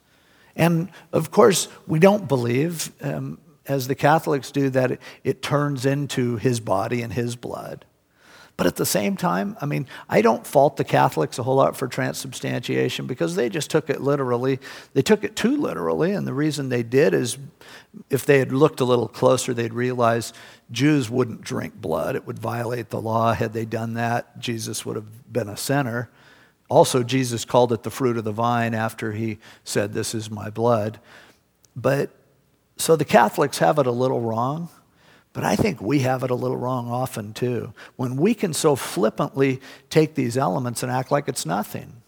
[0.56, 5.86] And of course, we don't believe, um, as the Catholics do, that it, it turns
[5.86, 7.86] into his body and his blood.
[8.58, 11.76] But at the same time, I mean, I don't fault the Catholics a whole lot
[11.76, 14.60] for transubstantiation because they just took it literally.
[14.94, 17.38] They took it too literally, and the reason they did is
[18.10, 20.32] if they had looked a little closer, they'd realize
[20.72, 22.16] Jews wouldn't drink blood.
[22.16, 23.34] It would violate the law.
[23.34, 26.10] Had they done that, Jesus would have been a sinner.
[26.70, 30.50] Also, Jesus called it the fruit of the vine after he said, This is my
[30.50, 31.00] blood.
[31.76, 32.10] But
[32.78, 34.70] so the Catholics have it a little wrong.
[35.36, 37.74] But I think we have it a little wrong often too.
[37.98, 39.60] When we can so flippantly
[39.90, 42.02] take these elements and act like it's nothing.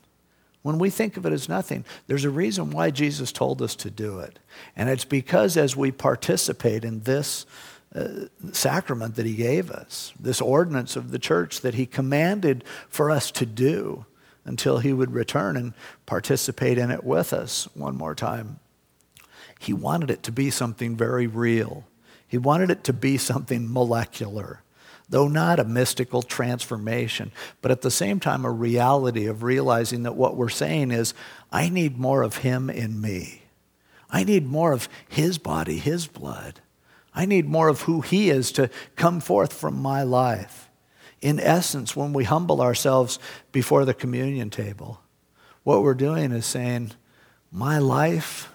[0.62, 3.90] When we think of it as nothing, there's a reason why Jesus told us to
[3.90, 4.40] do it.
[4.78, 7.46] And it's because as we participate in this
[7.94, 13.12] uh, sacrament that he gave us, this ordinance of the church that he commanded for
[13.12, 14.06] us to do
[14.46, 15.74] until he would return and
[16.06, 18.62] participate in it with us one more time,
[19.60, 21.84] he wanted it to be something very real
[22.28, 24.62] he wanted it to be something molecular,
[25.10, 30.16] though not a mystical transformation, but at the same time, a reality of realizing that
[30.16, 31.14] what we're saying is,
[31.52, 33.44] I need more of Him in me.
[34.10, 36.60] I need more of His body, His blood.
[37.14, 40.70] I need more of who He is to come forth from my life.
[41.22, 43.18] In essence, when we humble ourselves
[43.52, 45.02] before the communion table,
[45.64, 46.92] what we're doing is saying,
[47.52, 48.52] My life,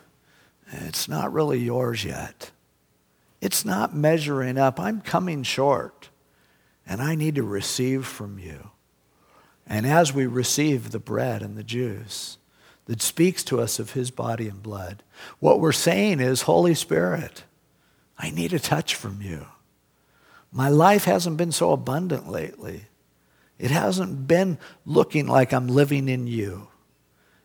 [0.70, 2.51] it's not really yours yet.
[3.43, 4.78] It's not measuring up.
[4.78, 6.11] I'm coming short,
[6.86, 8.70] and I need to receive from you.
[9.66, 12.38] And as we receive the bread and the juice,
[12.86, 15.03] that speaks to us of his body and blood.
[15.40, 17.43] What we're saying is, Holy Spirit,
[18.16, 19.47] I need a touch from you.
[20.53, 22.82] My life hasn't been so abundant lately.
[23.59, 26.68] It hasn't been looking like I'm living in you.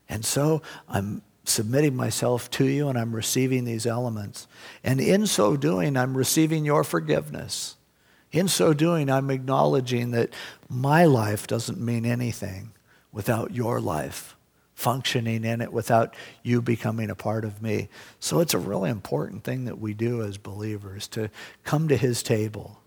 [0.07, 4.47] And so I'm submitting myself to you and I'm receiving these elements.
[4.83, 7.75] And in so doing, I'm receiving your forgiveness.
[8.31, 10.31] In so doing, I'm acknowledging that
[10.69, 12.71] my life doesn't mean anything
[13.11, 14.35] without your life
[14.77, 17.89] functioning in it, without you becoming a part of me.
[18.19, 21.31] So it's a really important thing that we do as believers to
[21.63, 22.79] come to his table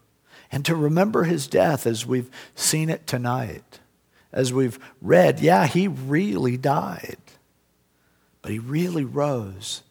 [0.52, 3.80] and to remember his death as we've seen it tonight.
[4.32, 7.16] As we've read, yeah, he really died,
[8.42, 9.82] but he really rose.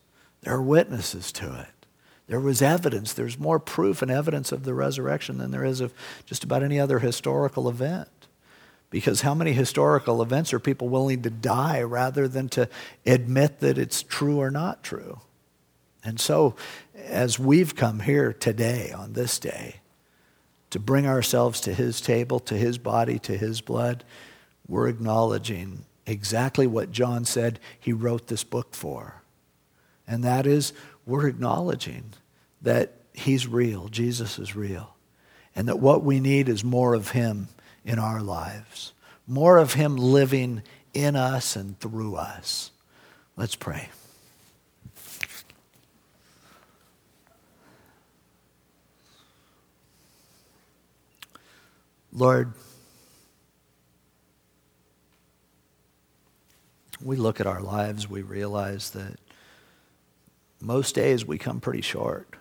[0.41, 1.85] There are witnesses to it.
[2.27, 3.13] There was evidence.
[3.13, 5.93] There's more proof and evidence of the resurrection than there is of
[6.25, 8.09] just about any other historical event.
[8.91, 12.69] Because how many historical events are people willing to die rather than to
[13.05, 15.21] admit that it's true or not true?
[16.03, 16.55] And so,
[16.95, 19.77] as we've come here today, on this day,
[20.69, 24.03] to bring ourselves to his table, to his body, to his blood,
[24.67, 29.21] we're acknowledging exactly what John said he wrote this book for.
[30.07, 30.73] And that is,
[31.05, 32.13] we're acknowledging
[32.61, 34.95] that He's real, Jesus is real,
[35.55, 37.49] and that what we need is more of Him
[37.85, 38.93] in our lives,
[39.27, 42.71] more of Him living in us and through us.
[43.35, 43.89] Let's pray.
[52.11, 52.53] Lord,
[57.01, 59.19] we look at our lives, we realize that
[60.61, 62.35] most days we come pretty short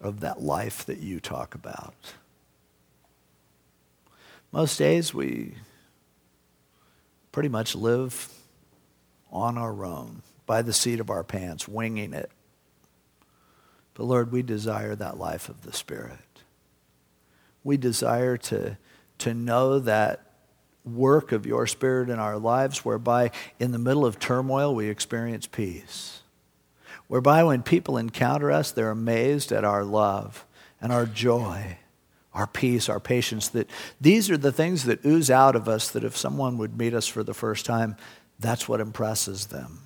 [0.00, 1.94] of that life that you talk about.
[4.52, 5.54] Most days we
[7.30, 8.32] pretty much live
[9.30, 12.30] on our own, by the seat of our pants, winging it.
[13.94, 16.18] But Lord, we desire that life of the Spirit.
[17.62, 18.76] We desire to,
[19.18, 20.29] to know that
[20.84, 25.46] work of your Spirit in our lives, whereby in the middle of turmoil we experience
[25.46, 26.20] peace
[27.10, 30.46] whereby when people encounter us, they're amazed at our love
[30.80, 31.76] and our joy,
[32.32, 33.48] our peace, our patience.
[33.48, 33.68] That
[34.00, 37.08] these are the things that ooze out of us that if someone would meet us
[37.08, 37.96] for the first time,
[38.38, 39.80] that's what impresses them.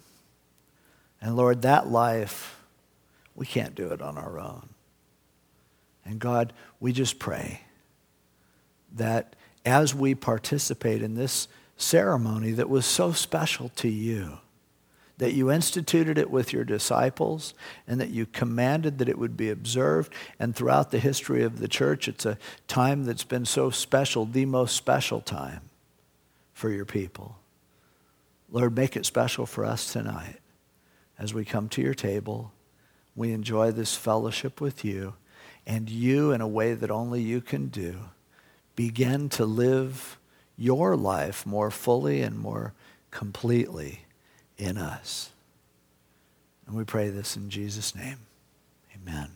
[1.19, 2.61] And Lord, that life,
[3.35, 4.69] we can't do it on our own.
[6.05, 7.63] And God, we just pray
[8.97, 9.35] that
[9.65, 14.39] as we participate in this ceremony that was so special to you,
[15.19, 17.55] that you instituted it with your disciples
[17.87, 20.13] and that you commanded that it would be observed.
[20.41, 24.45] And throughout the history of the church, it's a time that's been so special, the
[24.45, 25.61] most special time
[26.53, 27.37] for your people.
[28.51, 30.41] Lord, make it special for us tonight
[31.19, 32.53] as we come to your table.
[33.17, 35.15] We enjoy this fellowship with you,
[35.67, 37.99] and you, in a way that only you can do,
[38.77, 40.19] begin to live
[40.57, 42.73] your life more fully and more
[43.11, 44.05] completely
[44.57, 45.31] in us.
[46.67, 48.19] And we pray this in Jesus' name.
[48.95, 49.31] Amen.